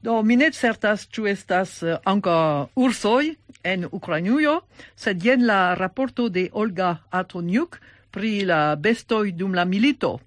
Do 0.03 0.23
mi 0.23 0.35
ne 0.35 0.49
certas 0.51 1.05
ĉu 1.07 1.23
estas 1.31 1.77
eh, 1.83 1.95
anka 2.03 2.67
ursoj 2.75 3.29
en 3.63 3.87
Ukrainujo, 3.91 4.57
sed 4.95 5.23
jen 5.23 5.47
la 5.47 5.75
raporto 5.79 6.27
de 6.27 6.49
Olga 6.51 6.89
Atoniuk 7.09 7.79
pri 8.11 8.43
la 8.43 8.75
bestoj 8.75 9.31
dum 9.31 9.55
la 9.55 9.63
milito, 9.63 10.19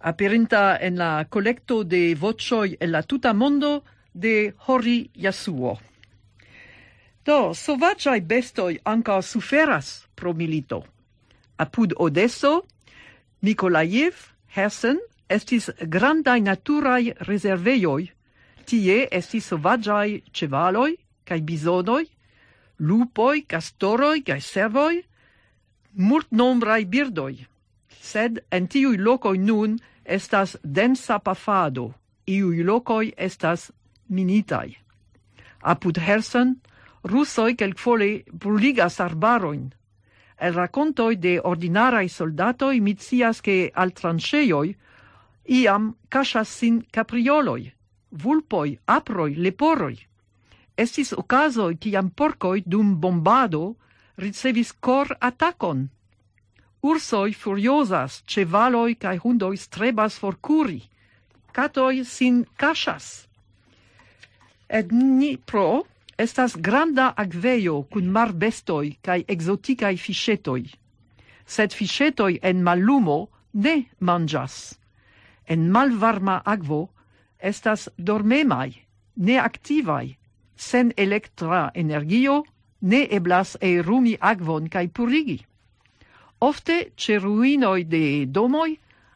aperinta 0.00 0.78
en 0.80 0.96
la 0.96 1.12
kolekto 1.28 1.82
de 1.84 2.14
voĉoj 2.16 2.78
en 2.80 2.94
la 2.96 3.04
tuta 3.04 3.36
mondo 3.36 3.82
de 4.14 4.54
Hori 4.64 4.98
Yasuo. 5.12 5.76
Do 7.28 7.40
sovaĝaj 7.52 8.20
bestoj 8.24 8.78
ankaŭ 8.96 9.20
suferas 9.20 10.06
pro 10.14 10.32
milito 10.32 10.86
apud 11.58 11.92
Odesso, 11.96 12.62
Mikolajev, 13.42 14.14
Hersen, 14.54 14.98
estis 15.28 15.70
grandaj 15.80 16.40
naturaj 16.40 17.12
rezervejoj. 17.28 18.06
Tie 18.66 18.96
estis 19.12 19.46
sovaĝaj 19.52 20.20
ĉevaloj 20.34 20.96
kaj 21.26 21.40
bizonoj, 21.42 22.04
lupoj, 22.78 23.44
kastoroj 23.46 24.22
kaj 24.26 24.40
servoj, 24.40 25.02
multnombraj 25.94 26.84
birdoj. 26.84 27.34
Sed 28.00 28.40
en 28.50 28.66
tiuj 28.66 28.96
lokoj 28.98 29.36
nun 29.38 29.78
estas 30.04 30.56
densa 30.62 31.18
pafado, 31.18 31.92
iuj 32.26 32.62
lokoj 32.64 33.12
estas 33.16 33.70
minitaj. 34.08 34.76
Apud 35.62 35.98
Hersen, 35.98 36.56
rusoj 37.02 37.54
kelkfoje 37.56 38.22
bruligas 38.32 39.00
arbarojn, 39.00 39.70
El 40.38 40.52
racontoi 40.54 41.16
de 41.16 41.40
ordinarai 41.40 42.08
soldatoi 42.08 42.80
mitzias 42.80 43.40
che 43.40 43.70
al 43.74 43.92
trancheioi 43.92 44.76
iam 45.46 45.94
casas 46.08 46.48
sin 46.48 46.82
caprioloi, 46.90 47.72
vulpoi, 48.10 48.78
aproi, 48.84 49.34
leporoi. 49.34 49.96
Estis 50.76 51.12
ocasoi 51.12 51.78
ciam 51.80 52.10
porcoi 52.10 52.62
dum 52.66 53.00
bombado 53.00 53.76
ricevis 54.16 54.72
cor 54.72 55.16
atacon. 55.20 55.88
Ursoi 56.82 57.32
furiosas, 57.32 58.22
cevaloi 58.26 58.96
cae 58.96 59.16
hundoi 59.16 59.56
strebas 59.56 60.18
forcuri. 60.18 60.82
Catoi 61.52 62.04
sin 62.04 62.44
casas. 62.56 63.26
Et 64.68 64.92
ni 64.92 65.36
pro 65.36 65.86
Estas 66.18 66.56
granda 66.56 67.12
akvejo 67.16 67.82
kun 67.92 68.06
marbestoj 68.08 68.96
kaj 69.04 69.24
ekzotikaj 69.28 69.96
fiŝetoj. 70.00 70.62
Sed 71.46 71.74
fiŝetoj 71.76 72.38
en 72.42 72.62
mallumo 72.64 73.16
ne 73.52 73.74
manĝas. 74.00 74.54
En 75.46 75.66
malvarma 75.70 76.40
akvo 76.44 76.78
estas 77.38 77.88
dormemaj, 77.98 78.70
neaktivaj, 79.16 80.06
sen 80.56 80.92
elektra 80.96 81.70
energio, 81.74 82.44
ne 82.80 83.02
eblas 83.18 83.56
erumi 83.60 84.16
akvon 84.20 84.70
kaj 84.72 84.88
purigi. 84.88 85.36
Ofte 86.40 86.78
ĉe 86.96 87.18
ruinoj 87.18 87.84
de 87.84 88.24
domoj 88.26 88.70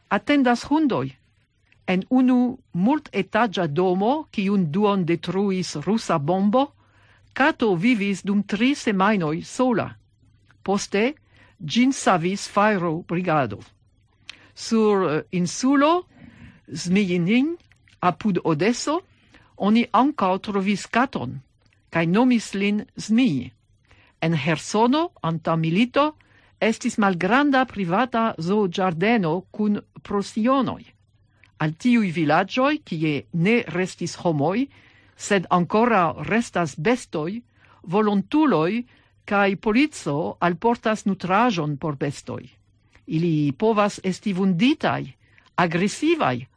atendas 0.09 0.67
hundoj. 0.69 1.07
En 1.87 2.05
unu 2.09 2.57
multetaĝa 2.73 3.65
domo, 3.67 4.27
kiun 4.31 4.69
duon 4.71 5.05
detruis 5.05 5.75
rusa 5.85 6.19
bombo, 6.19 6.67
Cato 7.33 7.75
vivis 7.75 8.23
dum 8.23 8.43
tri 8.43 8.75
semainoi 8.75 9.41
sola. 9.43 9.87
Poste, 10.63 11.15
gin 11.63 11.91
savis 11.93 12.47
fairo 12.47 13.03
brigado. 13.07 13.59
Sur 14.55 15.05
uh, 15.05 15.21
insulo, 15.31 16.05
Zmijinin, 16.67 17.55
apud 18.01 18.39
Odesso, 18.43 19.01
oni 19.57 19.85
ancao 19.93 20.39
trovis 20.39 20.87
caton, 20.87 21.39
cae 21.91 22.05
nomis 22.07 22.53
lin 22.53 22.85
Zmii. 22.95 23.51
En 24.21 24.33
Hersono, 24.33 25.11
anta 25.21 25.55
milito, 25.55 26.15
estis 26.61 26.97
malgranda 26.97 27.65
privata 27.65 28.35
zoo 28.39 28.67
giardeno 28.67 29.45
cun 29.51 29.81
prosionoi. 30.01 30.85
Al 31.61 31.73
tiui 31.77 32.11
villagioi, 32.11 32.81
cie 32.85 33.25
ne 33.33 33.61
restis 33.67 34.15
homoi, 34.23 34.67
sed 35.21 35.45
ancora 35.49 36.03
restas 36.25 36.75
bestoi, 36.77 37.41
volontuloi 37.83 38.81
cae 39.25 39.55
polizo 39.55 40.37
alportas 40.39 41.05
nutrajon 41.05 41.77
por 41.77 41.95
bestoi. 41.95 42.49
Ili 43.07 43.51
povas 43.51 43.99
esti 44.03 44.33
vunditai, 44.33 45.03
aggressivai, 45.55 46.47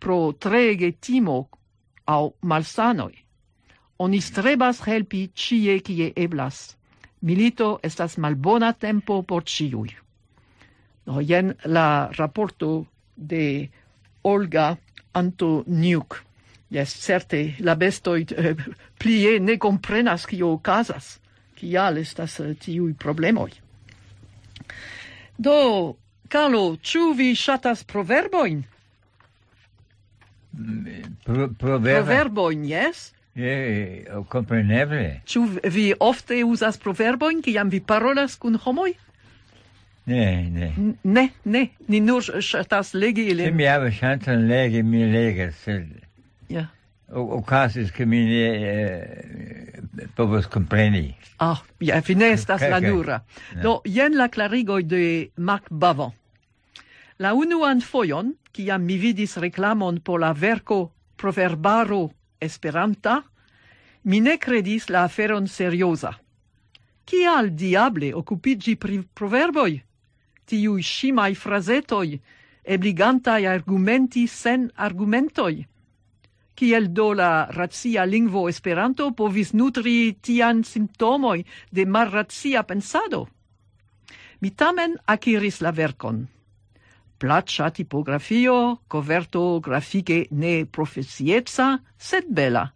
pro 0.00 0.32
trege 0.32 0.92
timo 1.00 1.48
au 2.06 2.34
malsanoi. 2.42 3.14
Oni 3.98 4.20
strebas 4.20 4.82
helpi 4.86 5.28
cie 5.34 5.78
kie 5.80 6.12
eblas. 6.16 6.76
Milito 7.22 7.78
estas 7.82 8.18
malbona 8.18 8.72
tempo 8.72 9.22
por 9.22 9.44
ciui. 9.44 9.94
No, 11.06 11.20
jen 11.20 11.54
la 11.64 12.10
raporto 12.18 12.86
de 13.16 13.70
Olga 14.22 14.76
Antoniuk. 15.12 16.20
Yes, 16.70 16.94
certe, 16.96 17.54
la 17.60 17.76
bestoi 17.76 18.24
eh, 18.36 18.54
plie 18.98 19.38
ne 19.40 19.58
comprenas 19.60 20.24
kio 20.26 20.56
casas, 20.64 21.18
kial 21.54 22.00
estas 22.00 22.38
eh, 22.40 22.50
uh, 22.50 22.58
tiui 22.58 22.94
problemoi. 22.98 23.52
Do, 25.36 25.96
Carlo, 26.28 26.76
ciu 26.82 27.12
vi 27.14 27.34
shatas 27.36 27.84
proverboin? 27.84 28.64
Pro, 31.24 31.48
proverba. 31.58 32.00
Proverboin, 32.00 32.64
yes? 32.64 33.10
Eh, 33.36 34.06
compreneble. 34.30 35.20
Ciu 35.26 35.44
vi 35.62 35.92
ofte 36.00 36.40
usas 36.46 36.78
proverboin, 36.78 37.42
kiam 37.42 37.68
vi 37.70 37.80
parolas 37.80 38.38
kun 38.38 38.56
homoi? 38.56 38.94
Ne, 40.06 40.24
ne. 40.50 40.72
Ne, 41.02 41.28
ne, 41.44 41.68
ni 41.88 42.00
nur 42.00 42.24
shatas 42.40 42.94
legi 42.94 43.28
ilin. 43.32 43.46
Se 43.50 43.54
mi 43.54 43.68
ave 43.68 43.92
ŝancon 43.92 44.48
legi, 44.48 44.82
mi 44.82 45.04
legas, 45.12 45.60
sed 45.64 46.03
ja. 46.48 46.68
Okazis, 47.14 47.90
che 47.90 48.06
mi 48.06 48.24
ne 48.24 48.46
eh, 48.54 49.82
povos 50.14 50.48
compreni. 50.48 51.14
Ah, 51.36 51.60
ja, 51.78 52.00
vi 52.00 52.14
ne 52.14 52.32
estas 52.32 52.62
la 52.68 52.80
nura. 52.80 53.22
No. 53.54 53.60
Do, 53.62 53.80
jen 53.84 54.16
la 54.16 54.28
clarigo 54.28 54.80
de 54.80 55.30
Marc 55.36 55.68
Bavon. 55.70 56.12
La 57.18 57.34
unuan 57.34 57.80
foion, 57.80 58.32
kiam 58.50 58.82
mi 58.82 58.96
vidis 58.98 59.36
reclamon 59.36 60.00
por 60.02 60.18
la 60.20 60.32
verco 60.32 60.92
proverbaro 61.16 62.10
esperanta, 62.40 63.22
mi 64.04 64.20
ne 64.20 64.38
credis 64.38 64.88
la 64.88 65.04
aferon 65.04 65.46
seriosa. 65.46 66.12
Kial 67.04 67.52
diable 67.54 68.12
occupigi 68.12 68.76
pri 68.76 69.02
proverboi? 69.12 69.76
Tiui 70.44 70.82
scimai 70.82 71.34
frasetoi, 71.34 72.18
ebligantai 72.62 73.46
argumenti 73.46 74.26
sen 74.26 74.70
argumentoi 74.74 75.66
kiel 76.54 76.88
do 76.92 77.12
la 77.12 77.46
razia 77.50 78.04
lingvo 78.04 78.48
Esperanto 78.48 79.10
povis 79.12 79.52
nutri 79.52 80.16
tian 80.22 80.64
simptomoi 80.64 81.44
de 81.70 81.84
marrazia 81.86 82.62
pensado. 82.62 83.26
Mi 84.40 84.50
tamen 84.50 84.96
akiris 85.06 85.60
la 85.60 85.70
verkon. 85.70 86.26
Placia 87.18 87.70
tipografio, 87.70 88.80
coverto 88.88 89.60
grafike 89.60 90.26
ne 90.30 90.64
profesieca, 90.66 91.78
sed 91.96 92.26
bela. 92.28 92.66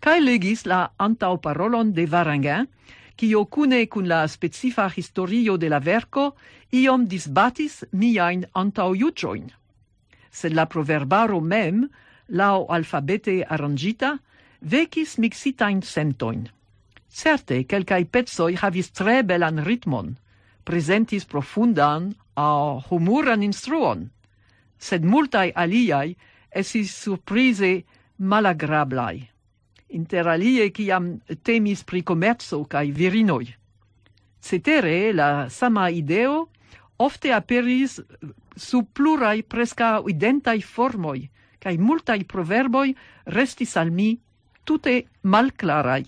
Kaj 0.00 0.20
legis 0.20 0.66
la 0.66 0.92
antau 0.98 1.38
parolon 1.40 1.92
de 1.96 2.04
Varangan, 2.06 2.68
kio 3.16 3.44
cune 3.46 3.86
cun 3.86 4.08
la 4.08 4.26
specifa 4.28 4.88
historio 4.96 5.56
de 5.56 5.68
la 5.68 5.80
verco 5.80 6.34
iom 6.70 7.06
disbatis 7.08 7.84
miain 7.92 8.44
antau 8.54 8.94
iugioin. 8.94 9.48
Sed 10.30 10.52
la 10.52 10.66
proverbaro 10.66 11.40
mem 11.40 11.88
lau 12.28 12.66
alfabete 12.68 13.42
arrangita, 13.44 14.18
vecis 14.60 15.18
mixitain 15.18 15.82
sentoin. 15.82 16.48
Certe, 17.08 17.64
quelcae 17.68 18.06
pezoi 18.10 18.56
havis 18.58 18.90
tre 18.90 19.22
belan 19.22 19.62
ritmon, 19.64 20.14
presentis 20.64 21.24
profundan 21.24 22.14
au 22.34 22.80
humuran 22.90 23.42
instruon, 23.42 24.08
sed 24.78 25.04
multai 25.04 25.52
aliai 25.54 26.16
esis 26.50 26.94
surprize 26.96 27.84
malagrablai. 28.18 29.22
Inter 29.94 30.28
alie 30.28 30.70
ciam 30.74 31.20
temis 31.42 31.84
pri 31.84 32.02
commerzo 32.02 32.64
cae 32.64 32.90
virinoi. 32.90 33.46
Cetere, 34.40 35.12
la 35.12 35.48
sama 35.48 35.88
ideo 35.90 36.48
ofte 36.96 37.32
aperis 37.32 38.00
su 38.56 38.82
plurai 38.92 39.42
presca 39.42 40.00
identai 40.08 40.60
formoi, 40.62 41.28
cae 41.64 41.78
multai 41.80 42.24
proverboi 42.28 42.92
restis 43.32 43.76
al 43.80 43.90
mi 43.90 44.10
tute 44.64 45.06
malclarai. 45.22 46.04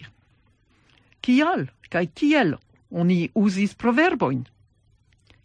Cial, 1.25 1.65
cae 1.89 2.11
ciel, 2.15 2.53
oni 2.91 3.31
usis 3.35 3.73
proverboin? 3.75 4.45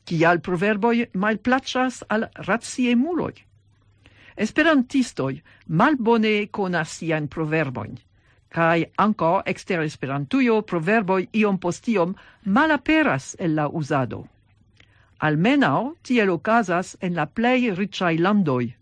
Cial 0.06 0.42
proverboi 0.44 1.08
malplacas 1.14 2.04
al 2.10 2.28
razie 2.48 2.96
muloi? 2.96 3.34
Esperantistoi 4.36 5.42
malbone 5.68 6.48
conas 6.52 6.98
sian 6.98 7.28
proverboin, 7.28 7.96
cae 8.50 8.92
anco 8.98 9.32
exter 9.46 9.82
esperantuio 9.86 10.62
proverboi 10.62 11.30
iom 11.40 11.58
postiom 11.60 12.16
malaperas 12.46 13.36
el 13.40 13.56
la 13.56 13.68
usado. 13.68 14.26
Almenao 15.20 15.96
tiel 16.02 16.30
ocasas 16.30 16.98
en 17.02 17.16
la 17.16 17.28
plei 17.28 17.72
ricai 17.72 18.18
landoi, 18.18 18.74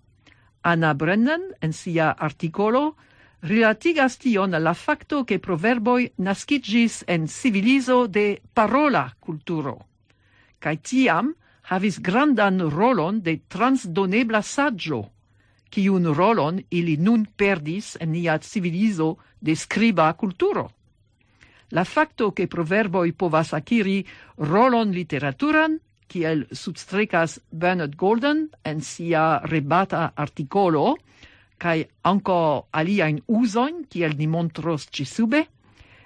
Anna 0.61 0.93
Brennan 0.93 1.41
en 1.61 1.73
sia 1.73 2.11
articolo 2.11 2.95
rilatigas 3.41 4.17
tion 4.17 4.51
la 4.51 4.73
facto 4.73 5.23
che 5.23 5.39
proverboi 5.39 6.11
nascigis 6.17 7.03
en 7.07 7.27
civilizo 7.27 8.07
de 8.07 8.41
parola 8.53 9.13
culturo, 9.19 9.87
cae 10.59 10.77
tiam 10.81 11.33
havis 11.71 12.01
grandan 12.01 12.59
rolon 12.69 13.21
de 13.21 13.39
transdonebla 13.47 14.41
saggio, 14.41 15.11
ciun 15.69 16.13
rolon 16.13 16.59
ili 16.69 16.97
nun 16.97 17.25
perdis 17.35 17.95
en 18.01 18.11
nia 18.11 18.39
civilizo 18.39 19.17
de 19.39 19.55
scriba 19.55 20.13
culturo. 20.13 20.71
La 21.71 21.83
facto 21.83 22.31
che 22.33 22.47
proverboi 22.47 23.13
povas 23.13 23.53
aciri 23.53 24.05
rolon 24.37 24.91
literaturan 24.91 25.79
kiel 26.09 26.47
substrecas 26.51 27.37
Bernard 27.51 27.95
Gordon 27.95 28.47
en 28.65 28.81
sia 28.81 29.39
rebata 29.45 30.11
articolo, 30.15 30.97
cae 31.57 31.85
anco 32.03 32.67
aliaen 32.71 33.21
usoin, 33.27 33.85
kiel 33.89 34.17
ni 34.17 34.27
montros 34.27 34.87
ci 34.89 35.05
sube, 35.05 35.45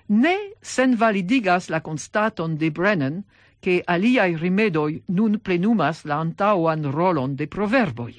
ne 0.10 0.36
sen 0.62 0.98
validigas 1.00 1.70
la 1.70 1.80
constaton 1.82 2.58
de 2.58 2.70
Brennan 2.72 3.24
che 3.64 3.82
aliai 3.86 4.36
rimedoi 4.36 5.02
nun 5.16 5.40
plenumas 5.40 6.04
la 6.04 6.20
antauan 6.20 6.84
rolon 6.92 7.36
de 7.36 7.48
proverboi. 7.48 8.14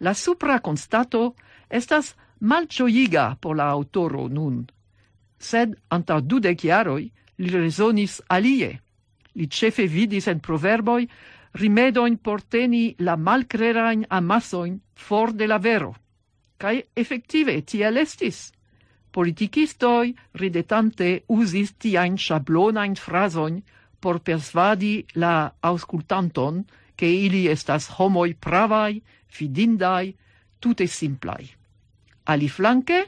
La 0.00 0.14
supra 0.14 0.60
constato 0.60 1.34
estas 1.68 2.14
malcioiga 2.40 3.36
por 3.40 3.56
la 3.56 3.68
autoro 3.68 4.28
nun, 4.28 4.64
sed 5.38 5.76
anta 5.90 6.20
dudec 6.20 6.64
iaroi 6.64 7.10
li 7.38 7.50
resonis 7.50 8.22
alie, 8.28 8.80
Li 9.38 9.46
cefe 9.46 9.86
vidis 9.86 10.26
en 10.26 10.40
proverboi 10.42 11.06
rimedoin 11.54 12.18
por 12.18 12.42
teni 12.42 12.94
la 12.98 13.16
malcrerain 13.16 14.04
amasoin 14.10 14.80
for 14.94 15.32
de 15.32 15.46
la 15.46 15.58
vero. 15.58 15.94
Cai 16.58 16.82
effective 16.94 17.62
tiel 17.62 17.96
estis. 17.96 18.50
Politicistoi 19.14 20.14
ridetante 20.34 21.22
usis 21.28 21.72
tiain 21.78 22.18
shablonain 22.18 22.96
frasoin 22.96 23.62
por 24.00 24.20
persvadi 24.20 25.06
la 25.14 25.54
auscultanton 25.60 26.64
che 26.98 27.06
ili 27.06 27.46
estas 27.46 27.88
homoi 27.98 28.34
pravai, 28.34 29.00
fidindai, 29.26 30.14
tute 30.58 30.86
simplai. 30.86 31.46
Ali 32.26 32.48
flanque, 32.48 33.06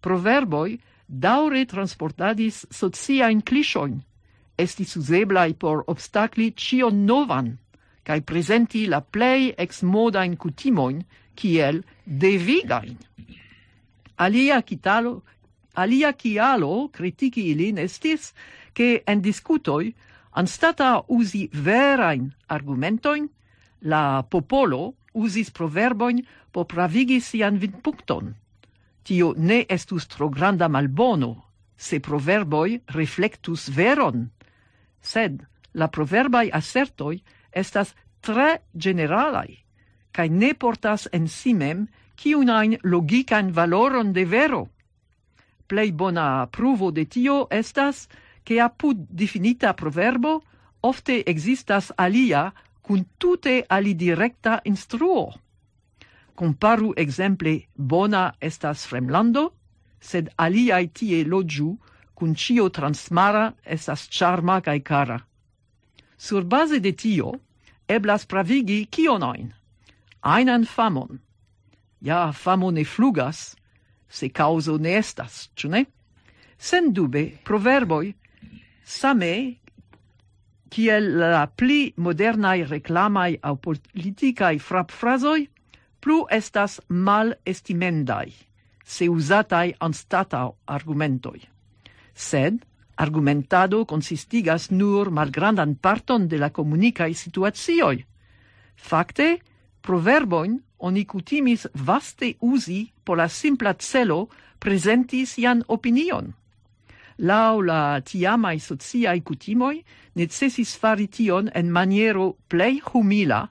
proverboi 0.00 0.78
daure 1.06 1.64
transportadis 1.64 2.66
sociain 2.70 3.40
clichoin, 3.42 3.96
estis 4.60 4.96
useblai 4.96 5.54
por 5.54 5.84
obstacli 5.88 6.52
cion 6.56 7.04
novan, 7.06 7.56
cae 8.04 8.22
presenti 8.22 8.86
la 8.86 9.00
plei 9.00 9.50
ex 9.56 9.82
modain 9.82 10.36
cutimoin 10.36 11.02
kiel 11.34 11.82
devigain. 12.04 12.96
Alia 14.16 14.60
kitalo, 14.62 15.22
alia 15.74 16.12
kialo 16.12 16.88
critici 16.92 17.48
ilin 17.52 17.78
estis 17.78 18.32
che 18.74 19.02
en 19.06 19.20
discutoi 19.20 19.94
anstata 20.32 21.02
usi 21.08 21.48
verain 21.52 22.30
argumentoin, 22.48 23.28
la 23.82 24.22
popolo 24.22 24.94
usis 25.12 25.50
proverboin 25.50 26.20
po 26.52 26.64
pravigi 26.64 27.20
sian 27.20 27.58
vidpunkton. 27.58 28.34
Tio 29.02 29.32
ne 29.36 29.64
estus 29.68 30.06
tro 30.06 30.28
granda 30.28 30.68
malbono, 30.68 31.32
se 31.76 32.00
proverboi 32.00 32.80
reflectus 32.94 33.70
veron 33.72 34.28
sed 35.00 35.42
la 35.72 35.88
proverbai 35.88 36.50
assertoi 36.52 37.22
estas 37.52 37.94
tre 38.20 38.62
generalai, 38.74 39.58
cae 40.12 40.28
ne 40.28 40.52
portas 40.54 41.08
en 41.12 41.28
si 41.28 41.54
mem 41.54 41.86
ciunain 42.16 42.76
logican 42.82 43.52
valoron 43.52 44.12
de 44.12 44.24
vero. 44.24 44.68
Plei 45.66 45.92
bona 45.92 46.46
pruvo 46.50 46.90
de 46.90 47.06
tio 47.06 47.46
estas 47.50 48.08
che 48.44 48.60
apud 48.60 49.06
definita 49.08 49.72
proverbo 49.74 50.40
ofte 50.80 51.22
existas 51.26 51.92
alia 51.96 52.52
cun 52.80 53.04
tute 53.18 53.64
alidirecta 53.68 54.60
instruo. 54.64 55.32
Comparu 56.34 56.92
exemple 56.96 57.68
bona 57.76 58.34
estas 58.40 58.86
fremlando, 58.86 59.52
sed 60.00 60.30
aliai 60.36 60.88
tie 60.88 61.24
logiu 61.24 61.76
cun 62.20 62.34
cio 62.36 62.68
transmara 62.68 63.54
estas 63.64 64.04
charma 64.12 64.58
cae 64.60 64.82
cara. 64.84 65.16
Sur 66.18 66.44
base 66.44 66.80
de 66.84 66.92
tio, 66.92 67.32
eblas 67.88 68.26
pravigi 68.28 68.84
kionoin, 68.92 69.48
ainan 70.20 70.66
famon. 70.68 71.16
Ja, 72.04 72.32
famo 72.32 72.70
ne 72.70 72.84
flugas, 72.84 73.56
se 74.08 74.28
causo 74.28 74.76
ne 74.76 74.98
estas, 74.98 75.48
ĉu 75.56 75.70
ne? 75.72 75.84
Sen 76.58 76.92
dube, 76.92 77.24
proverboi, 77.44 78.12
same 78.84 79.32
kiel 80.70 81.08
la 81.18 81.46
pli 81.48 81.94
modernai 81.96 82.66
reclamai 82.68 83.38
au 83.42 83.56
politicai 83.56 84.58
frapfrazoi, 84.58 85.48
plu 86.00 86.26
estas 86.30 86.80
mal 86.88 87.32
estimendai, 87.44 88.28
se 88.84 89.08
usatai 89.08 89.72
anstatau 89.80 90.54
argumentoi 90.66 91.40
sed 92.20 92.60
argumentado 93.00 93.86
consistigas 93.86 94.70
nur 94.70 95.10
malgrandan 95.10 95.74
parton 95.74 96.28
de 96.28 96.38
la 96.38 96.50
comunicae 96.50 97.14
situacioj. 97.14 98.04
Fakte, 98.76 99.38
proverboin 99.80 100.58
oni 100.78 101.04
cutimis 101.04 101.66
vaste 101.74 102.34
usi 102.40 102.90
po 103.04 103.16
la 103.16 103.28
simpla 103.28 103.74
celo 103.78 104.28
presentis 104.58 105.38
ian 105.38 105.64
opinion. 105.68 106.34
Lau 107.20 107.60
la 107.60 108.00
tiamai 108.00 108.58
sociai 108.60 109.20
cutimoi, 109.20 109.82
necessis 110.16 110.76
fari 110.76 111.08
tion 111.08 111.50
en 111.54 111.68
maniero 111.72 112.36
plei 112.48 112.80
humila, 112.92 113.46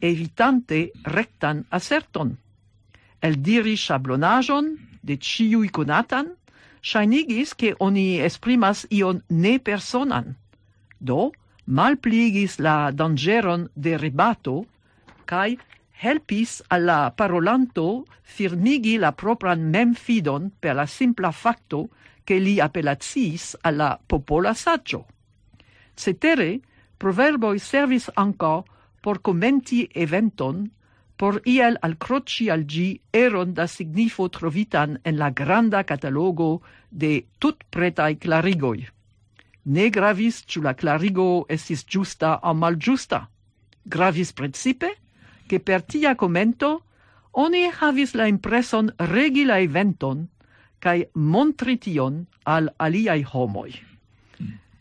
evitante 0.00 0.90
rectan 1.04 1.64
asserton. 1.70 2.36
El 3.22 3.36
diri 3.42 3.76
schablonajon 3.76 4.72
de 5.02 5.16
ciui 5.16 5.68
conatan, 5.68 6.34
shainigis 6.80 7.54
che 7.54 7.74
oni 7.78 8.20
esprimas 8.20 8.86
ion 8.90 9.22
ne 9.28 9.58
personan. 9.58 10.36
Do, 10.98 11.32
malpligis 11.66 12.58
la 12.58 12.90
dangeron 12.90 13.68
de 13.74 13.96
ribato, 13.96 14.64
cae 15.24 15.56
helpis 16.02 16.62
alla 16.68 17.12
parolanto 17.16 18.06
firmigi 18.22 18.96
la 18.98 19.12
propran 19.12 19.68
memfidon 19.70 20.50
per 20.58 20.74
la 20.74 20.86
simpla 20.86 21.30
facto 21.30 21.88
che 22.24 22.38
li 22.38 22.60
appellazis 22.60 23.56
alla 23.60 23.98
popola 24.06 24.54
saggio. 24.54 25.06
Cetere, 25.94 26.60
proverboi 26.96 27.58
servis 27.58 28.10
anca 28.14 28.62
por 29.00 29.20
commenti 29.20 29.88
eventon 29.92 30.70
por 31.20 31.42
iel 31.44 31.76
al 31.84 31.98
croci 32.00 32.46
al 32.48 32.62
gi 32.64 32.88
eron 33.12 33.52
da 33.52 33.66
signifo 33.68 34.30
trovitan 34.32 34.96
en 35.04 35.18
la 35.18 35.28
granda 35.30 35.82
catalogo 35.84 36.62
de 36.88 37.26
tut 37.38 37.58
pretai 37.68 38.16
clarigoi. 38.16 38.88
Ne 39.64 39.90
gravis 39.90 40.40
ciu 40.48 40.62
la 40.64 40.72
clarigo 40.72 41.44
estis 41.56 41.84
giusta 41.84 42.38
o 42.42 42.54
malgiusta. 42.54 43.28
Gravis 43.84 44.32
principe, 44.32 44.96
che 45.46 45.60
per 45.60 45.82
tia 45.82 46.14
commento 46.14 46.84
oni 47.32 47.68
havis 47.68 48.14
la 48.14 48.26
impreson 48.26 48.88
regi 49.12 49.44
la 49.44 49.60
eventon 49.60 50.26
cae 50.80 51.10
montri 51.12 51.76
tion 51.76 52.24
al 52.46 52.72
aliai 52.78 53.26
homoi. 53.32 53.76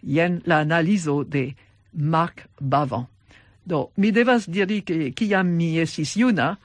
Ien 0.07 0.41
la 0.45 0.63
analiso 0.63 1.25
de 1.25 1.49
Marc 1.91 2.47
Bavant. 2.61 3.07
Do, 3.69 3.91
mi 4.01 4.09
devas 4.11 4.47
diri 4.49 4.81
che 4.81 5.11
ciam 5.13 5.51
mi 5.53 5.77
esis 5.77 6.15
juna, 6.17 6.55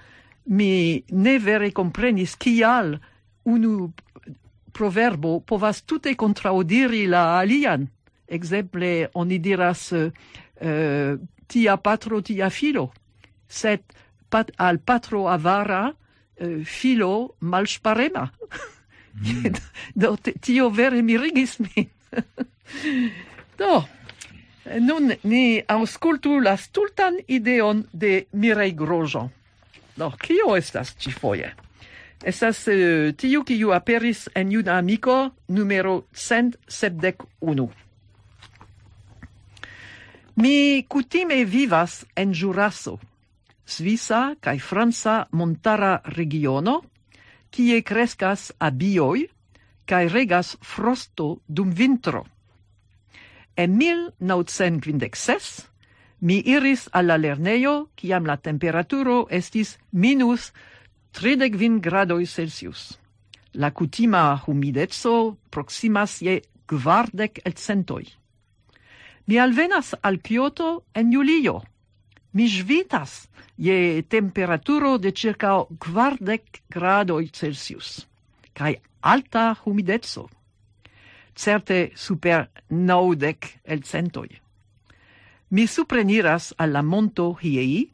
mi 0.56 1.02
ne 1.08 1.38
vere 1.38 1.70
comprenis 1.72 2.36
kial 2.40 2.94
unu 3.44 3.90
proverbo 4.72 5.40
povas 5.40 5.82
tute 5.84 6.14
contraudiri 6.16 7.04
la 7.06 7.38
alian. 7.38 7.86
Exemple, 8.26 9.10
oni 9.20 9.38
diras 9.38 9.90
uh, 9.92 11.18
tia 11.46 11.76
patro, 11.76 12.22
tia 12.24 12.48
filo, 12.50 12.86
sed 13.46 13.84
pat, 14.32 14.50
al 14.56 14.80
patro 14.80 15.26
avara 15.28 15.90
uh, 15.92 16.64
filo 16.64 17.36
malsparema. 17.40 18.24
Mm. 19.20 19.60
Do, 20.00 20.16
tio 20.40 20.70
vere 20.70 21.02
mirigis 21.02 21.58
min. 21.60 21.90
Do, 23.60 23.84
Nun 24.64 25.12
ni 25.28 25.60
auscultu 25.68 26.38
la 26.40 26.56
stultan 26.56 27.18
ideon 27.28 27.84
de 27.92 28.24
Mirei 28.32 28.72
Grosjean. 28.72 29.28
Do, 29.96 30.10
kio 30.18 30.56
estas 30.56 30.94
ci 30.98 31.12
foie? 31.12 31.52
Estas 32.24 32.62
uh, 32.72 33.12
tiu 33.12 33.44
kiu 33.44 33.74
aperis 33.76 34.24
en 34.34 34.50
juna 34.50 34.78
amico 34.78 35.34
numero 35.48 36.06
171. 36.12 37.68
Mi 40.36 40.84
cutime 40.88 41.44
vivas 41.44 42.06
en 42.16 42.32
Jurasso, 42.34 42.98
svisa 43.66 44.34
kai 44.40 44.58
Fransa 44.58 45.28
montara 45.30 46.00
regiono, 46.16 46.80
kie 47.50 47.82
crescas 47.86 48.50
abioi, 48.58 49.28
kai 49.86 50.08
regas 50.08 50.56
frosto 50.60 51.38
dum 51.46 51.70
vintro. 51.70 52.24
En 53.56 53.76
1956 53.78 55.68
mi 56.20 56.42
iris 56.46 56.88
al 56.92 57.06
la 57.06 57.16
lernejo, 57.16 57.88
kiam 57.94 58.26
la 58.26 58.36
temperaturo 58.36 59.26
estis 59.30 59.78
minus 59.92 60.52
35 61.12 61.80
gradoj 61.80 62.26
Celsius. 62.26 62.98
La 63.54 63.70
kutima 63.70 64.40
humideco 64.46 65.36
proximas 65.50 66.22
je 66.22 66.40
kvardek 66.66 67.38
elcentoj. 67.44 68.04
Mi 69.26 69.38
alvenas 69.38 69.94
al 70.02 70.18
Kyoto 70.18 70.84
en 70.94 71.12
julio. 71.12 71.60
Mi 72.32 72.48
svitas 72.48 73.28
je 73.56 74.02
temperaturo 74.02 74.98
de 74.98 75.12
circa 75.12 75.62
kvardek 75.78 76.62
gradoj 76.68 77.28
Celsius 77.30 78.06
kaj 78.54 78.74
alta 79.00 79.54
humideco 79.64 80.28
certe 81.34 81.92
super 81.94 82.48
naudec 82.70 83.60
el 83.64 83.82
centoi. 83.84 84.28
Mi 85.50 85.66
supreniras 85.66 86.54
alla 86.56 86.82
monto 86.82 87.34
hiei 87.40 87.90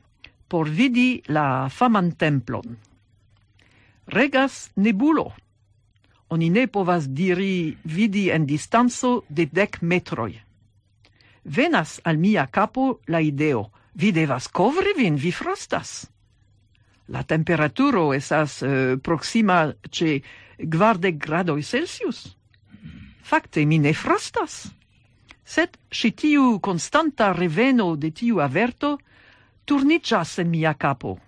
por 0.49 0.69
vidi 0.69 1.23
la 1.29 1.69
faman 1.69 2.13
templon. 2.17 2.77
Regas 4.07 4.71
nebulo. 4.77 5.33
Oni 6.29 6.51
ne 6.51 6.67
povas 6.67 7.09
diri 7.09 7.77
vidi 7.85 8.31
en 8.31 8.47
distanzo 8.47 9.25
de 9.29 9.47
dec 9.47 9.81
metroi. 9.83 10.35
Venas 11.45 12.01
al 12.05 12.19
mia 12.19 12.47
capo 12.47 13.01
la 13.07 13.21
ideo, 13.21 13.71
vi 13.95 14.13
devas 14.13 14.49
covri 14.49 14.93
vin, 14.97 15.17
vi 15.17 15.33
frostas. 15.33 16.09
La 17.09 17.23
temperaturo 17.23 18.13
esas 18.15 18.63
uh, 18.63 18.99
proxima 19.03 19.73
ce 19.91 20.21
gvardec 20.59 21.19
gradoi 21.19 21.63
Celsius 21.63 22.40
facte 23.23 23.65
mi 23.67 23.79
ne 23.79 23.95
frostas. 23.95 24.71
Sed 25.45 25.77
si 25.91 26.13
tiu 26.13 26.61
constanta 26.61 27.33
reveno 27.33 27.97
de 27.97 28.11
tiu 28.11 28.41
averto 28.41 28.99
turnicias 29.65 30.39
en 30.39 30.51
mia 30.51 30.75
capo. 30.75 31.19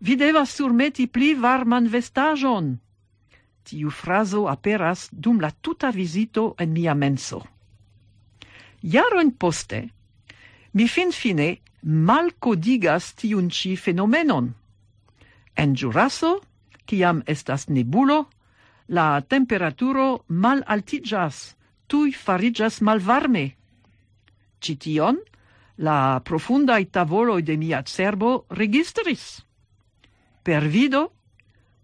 Vi 0.00 0.16
devas 0.16 0.52
surmeti 0.54 1.06
pli 1.06 1.34
varman 1.34 1.88
vestajon. 1.88 2.76
Tiu 3.66 3.90
fraso 3.90 4.46
aperas 4.48 5.08
dum 5.10 5.40
la 5.40 5.50
tuta 5.50 5.90
visito 5.90 6.54
en 6.58 6.72
mia 6.72 6.94
menso. 6.94 7.42
Jaron 8.82 9.32
poste, 9.32 9.88
mi 10.74 10.86
fin 10.86 11.10
fine 11.10 11.56
malcodigas 11.82 13.14
tiun 13.14 13.50
ci 13.50 13.76
fenomenon. 13.76 14.52
En 15.56 15.74
giurasso, 15.74 16.40
ciam 16.86 17.22
estas 17.26 17.68
nebulo, 17.68 18.26
la 18.88 19.20
temperaturo 19.20 20.24
mal 20.28 20.62
altigas, 20.66 21.56
tui 21.86 22.12
farigas 22.12 22.80
malvarme. 22.80 23.56
Cition, 24.60 25.18
la 25.76 26.20
profundai 26.24 26.86
tavoloi 26.86 27.42
de 27.42 27.56
mia 27.56 27.82
cerbo 27.82 28.46
registris. 28.50 29.44
Per 30.42 30.68
vido, 30.68 31.12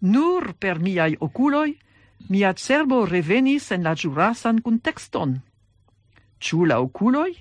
nur 0.00 0.54
per 0.58 0.78
miai 0.78 1.16
oculoi, 1.20 1.76
mia 2.28 2.54
cerbo 2.54 3.04
revenis 3.04 3.70
en 3.72 3.82
la 3.82 3.94
jurasan 3.94 4.60
contexton. 4.62 5.40
Ciu 6.38 6.64
la 6.64 6.80
oculoi, 6.80 7.34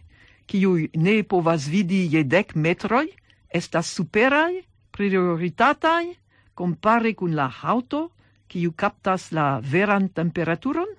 ciui 0.45 0.89
ne 0.97 1.21
povas 1.23 1.67
vidi 1.69 2.07
je 2.11 2.23
dec 2.23 2.55
metroi, 2.55 3.07
estas 3.49 3.87
superai, 3.93 4.63
prioritatai, 4.91 6.17
compare 6.53 7.13
cun 7.15 7.35
la 7.35 7.47
hauto, 7.47 8.11
kiu 8.51 8.73
captas 8.75 9.31
la 9.31 9.61
veran 9.63 10.09
temperaturon? 10.11 10.89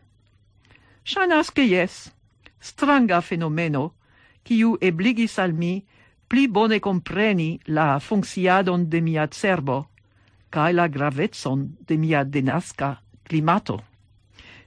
Shanas 1.05 1.53
ke 1.53 1.67
yes, 1.69 2.09
stranga 2.61 3.21
fenomeno, 3.21 3.91
kiu 4.47 4.79
ebligis 4.81 5.37
al 5.43 5.53
mi 5.53 5.83
pli 6.33 6.49
bone 6.49 6.81
compreni 6.81 7.59
la 7.69 7.99
funciadon 8.01 8.89
de 8.89 9.01
mia 9.05 9.29
cerbo 9.29 9.83
cae 10.53 10.73
la 10.73 10.89
gravetson 10.89 11.65
de 11.89 11.97
mia 11.97 12.25
denasca 12.25 13.01
climato. 13.25 13.81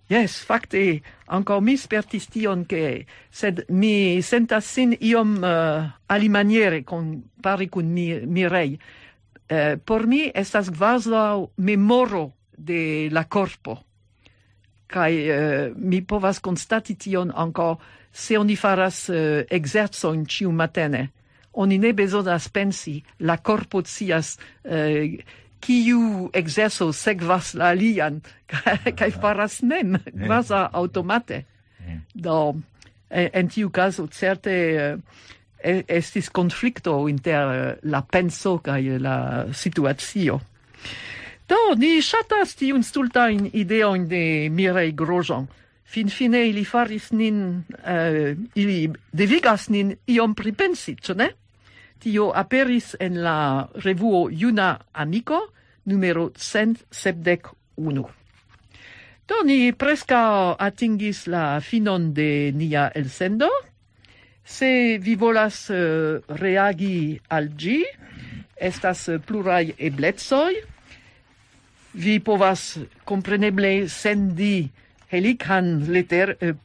Yes, 0.09 0.37
facte, 0.45 1.01
ancor 1.25 1.63
mi 1.65 1.77
spertis 1.77 2.27
tion 2.29 2.65
che, 2.69 3.05
sed 3.33 3.63
mi 3.69 4.21
sentas 4.21 4.67
sin 4.69 4.93
iom 5.01 5.39
uh, 5.41 5.87
alimaniere 6.13 6.83
con, 6.85 7.23
pari 7.41 7.69
cun 7.73 7.89
mi, 7.93 8.11
mirei. 8.25 8.77
Uh, 9.49 9.77
por 9.81 10.05
mi 10.05 10.27
estas 10.29 10.69
gvaslau 10.69 11.49
memoro 11.57 12.35
de 12.57 13.09
la 13.11 13.25
corpo. 13.25 13.79
Kai 14.87 15.13
uh, 15.29 15.73
mi 15.75 16.01
povas 16.05 16.39
constati 16.39 16.95
tion 16.95 17.31
ankaŭ 17.35 17.75
se 18.15 18.37
oni 18.39 18.55
faras 18.55 19.09
eh, 19.09 19.43
ekzercojn 19.51 20.23
ciu 20.25 20.51
matene. 20.51 21.09
Oni 21.59 21.77
ne 21.77 21.91
bezonas 21.93 22.47
pensi, 22.49 23.01
la 23.19 23.37
corpo 23.37 23.81
cias 23.81 24.37
eh, 24.63 25.17
kiu 25.59 26.29
exerso 26.33 26.91
sekvas 26.93 27.53
la 27.59 27.73
alian 27.75 28.21
kai 28.99 29.11
faras 29.11 29.61
mem, 29.63 29.97
quasi 30.27 30.61
automate. 30.71 31.43
Do, 32.13 32.55
eh, 33.09 33.29
en 33.33 33.51
tiu 33.51 33.69
caso, 33.69 34.07
certe, 34.07 34.55
eh, 35.59 35.83
estis 35.87 36.31
conflicto 36.31 36.97
inter 37.11 37.79
la 37.83 38.01
penso 38.01 38.57
kaj 38.63 38.81
la 39.01 39.17
situazio 39.53 40.39
Do, 41.45 41.57
ni 41.77 41.99
ŝatas 42.01 42.55
tiun 42.57 42.81
stultain 42.83 43.45
ideojn 43.53 44.07
de 44.09 44.49
Mirei 44.49 44.93
Grosjean. 44.97 45.45
Finfine 45.85 46.41
ili 46.49 46.63
faris 46.65 47.11
nin, 47.13 47.37
uh, 47.85 48.31
ili 48.57 48.77
devigas 49.13 49.67
nin 49.69 49.93
iom 50.09 50.33
pripensi, 50.35 50.95
ĉu 50.97 51.13
ne? 51.21 51.29
Tio 52.01 52.31
aperis 52.33 52.95
en 52.99 53.21
la 53.21 53.37
revuo 53.85 54.25
Juna 54.33 54.71
Amico, 54.93 55.39
numero 55.85 56.31
171. 56.33 58.07
Do, 59.29 59.41
ni 59.45 59.71
presca 59.73 60.55
atingis 60.57 61.27
la 61.29 61.61
finon 61.61 62.11
de 62.13 62.51
nia 62.57 62.89
elsendo. 62.95 63.49
Se 64.43 64.97
vi 64.97 65.15
volas 65.15 65.67
uh, 65.69 66.21
reagi 66.41 67.19
al 67.29 67.53
gi, 67.53 67.83
estas 68.57 69.11
plurai 69.25 69.75
eblezoi, 69.77 70.74
vi 71.95 72.19
povas 72.19 72.77
kompreneble 73.07 73.87
sendi 73.89 74.67
helican 75.11 75.85
letter 75.87 76.35
eh, 76.41 76.55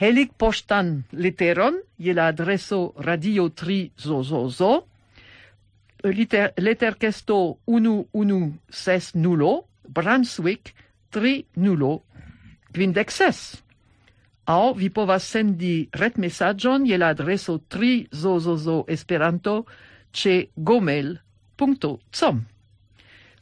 helic 0.00 0.34
postan 0.36 1.04
letteron 1.12 1.80
je 1.98 2.12
la 2.14 2.26
adreso 2.28 2.92
Radio 2.98 3.48
3 3.48 3.90
Zozozo 3.96 4.72
liter, 6.04 6.52
leterkesto 6.56 7.58
nulo 9.14 9.64
Brunswick 9.88 10.74
3 11.12 11.44
nulo 11.56 12.02
quindexes 12.72 13.62
au 14.46 14.74
vi 14.74 14.90
povas 14.90 15.24
sendi 15.24 15.88
retmesaĝon 15.92 16.84
je 16.86 16.98
la 16.98 17.08
adreso 17.14 17.58
3 17.68 18.06
Zozozo 18.12 18.84
Esperanto 18.88 19.64
ĉe 20.12 20.46
gomel.com. 20.56 22.44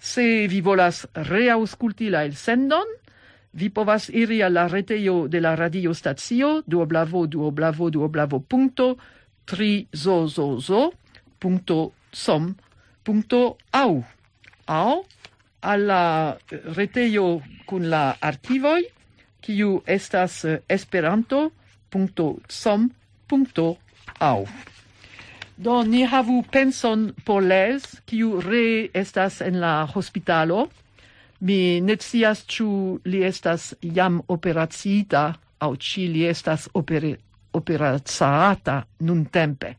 Se 0.05 0.25
vi 0.53 0.61
volas 0.61 1.07
reausculti 1.15 2.11
la 2.13 2.27
elsendon, 2.29 2.91
vi 3.57 3.71
povas 3.73 4.11
iri 4.13 4.43
al 4.45 4.53
la 4.53 4.67
retejo 4.69 5.29
de 5.33 5.41
la 5.41 5.55
radiostacio 5.57 6.51
duoblavo 6.67 7.23
duoblavo 7.27 7.89
duoblavo 7.91 8.41
punto 8.41 8.89
tri 9.47 9.87
zo 9.93 10.27
zo 10.29 10.61
zo 10.61 10.83
punto 11.41 11.93
som 12.13 12.53
punto 13.03 13.57
au. 13.73 14.05
Au 14.67 15.07
alla 15.63 16.37
retejo 16.77 17.41
kun 17.65 17.89
la 17.89 18.05
archivoj 18.21 18.85
kiu 19.41 19.83
estas 19.87 20.45
esperanto 20.69 21.51
punto 21.89 22.37
som 22.49 22.91
punto 23.27 23.77
au. 24.21 24.45
Do 25.57 25.83
ni 25.87 26.03
havu 26.03 26.43
penson 26.51 27.13
por 27.25 27.43
les, 27.43 27.85
kiu 28.07 28.41
re 28.43 28.91
estas 28.95 29.41
en 29.41 29.61
la 29.63 29.87
hospitalo. 29.87 30.67
Mi 31.47 31.81
ne 31.81 31.95
scias 32.01 32.43
ĉu 32.51 32.69
li 33.05 33.23
estas 33.23 33.75
jam 33.83 34.19
operacita 34.29 35.23
aŭ 35.63 35.71
ĉi 35.77 36.09
li 36.11 36.25
estas 36.27 36.67
opere, 36.75 37.15
operacata 37.55 38.81
nuntempe. 39.07 39.75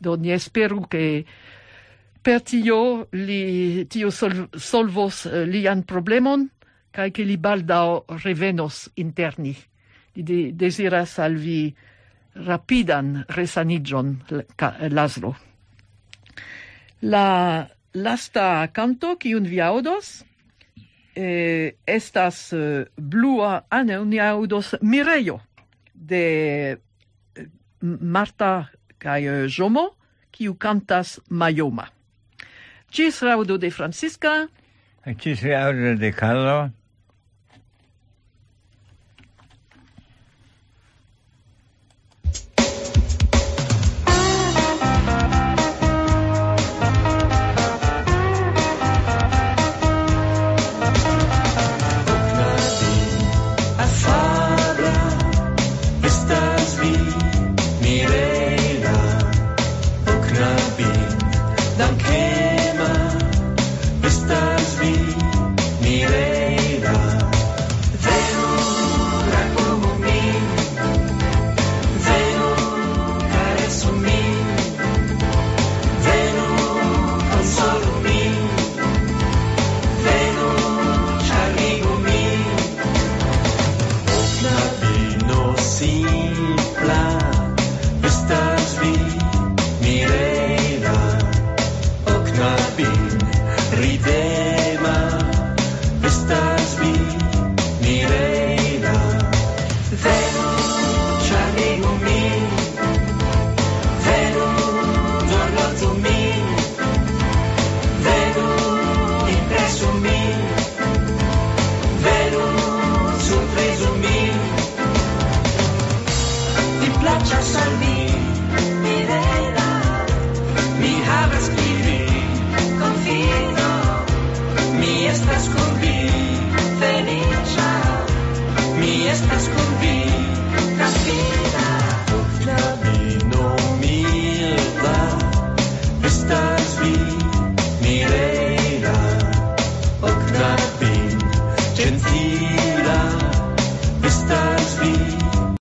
Do 0.00 0.16
ni 0.16 0.32
esperu 0.34 0.82
ke 0.90 1.04
per 2.24 2.40
tio 2.40 3.06
li 3.12 3.84
tio 3.86 4.10
sol, 4.10 4.48
solvos 4.56 5.24
uh, 5.26 5.44
lian 5.46 5.84
problemon 5.86 6.48
kaj 6.94 7.10
ke 7.14 7.24
li 7.26 7.36
baldaŭ 7.36 8.18
revenos 8.24 8.88
interni. 8.96 9.54
Li 10.16 10.22
de, 10.22 10.40
deziras 10.52 11.18
al 11.18 11.38
vi 11.38 11.68
rapidan 12.34 13.24
resanigion 13.28 14.18
Lazlo. 14.90 15.34
La 17.02 17.68
lasta 17.94 18.68
canto 18.72 19.16
kiun 19.16 19.46
vi 19.46 19.60
audos 19.60 20.24
eh, 21.14 21.76
estas 21.86 22.52
eh, 22.52 22.86
blua 22.96 23.64
ane 23.70 24.20
audos 24.20 24.74
Mireio 24.82 25.40
de 25.94 26.78
eh, 27.36 27.46
Marta 27.80 28.70
kaj 28.98 29.48
Jomo 29.48 29.90
kiu 30.30 30.56
cantas 30.56 31.20
Maioma. 31.28 31.88
Cis 32.90 33.22
raudo 33.22 33.58
de 33.58 33.70
Francisca. 33.70 34.48
Cis 35.20 35.42
raudo 35.42 35.96
de 35.96 36.12
Carlo. 36.12 36.70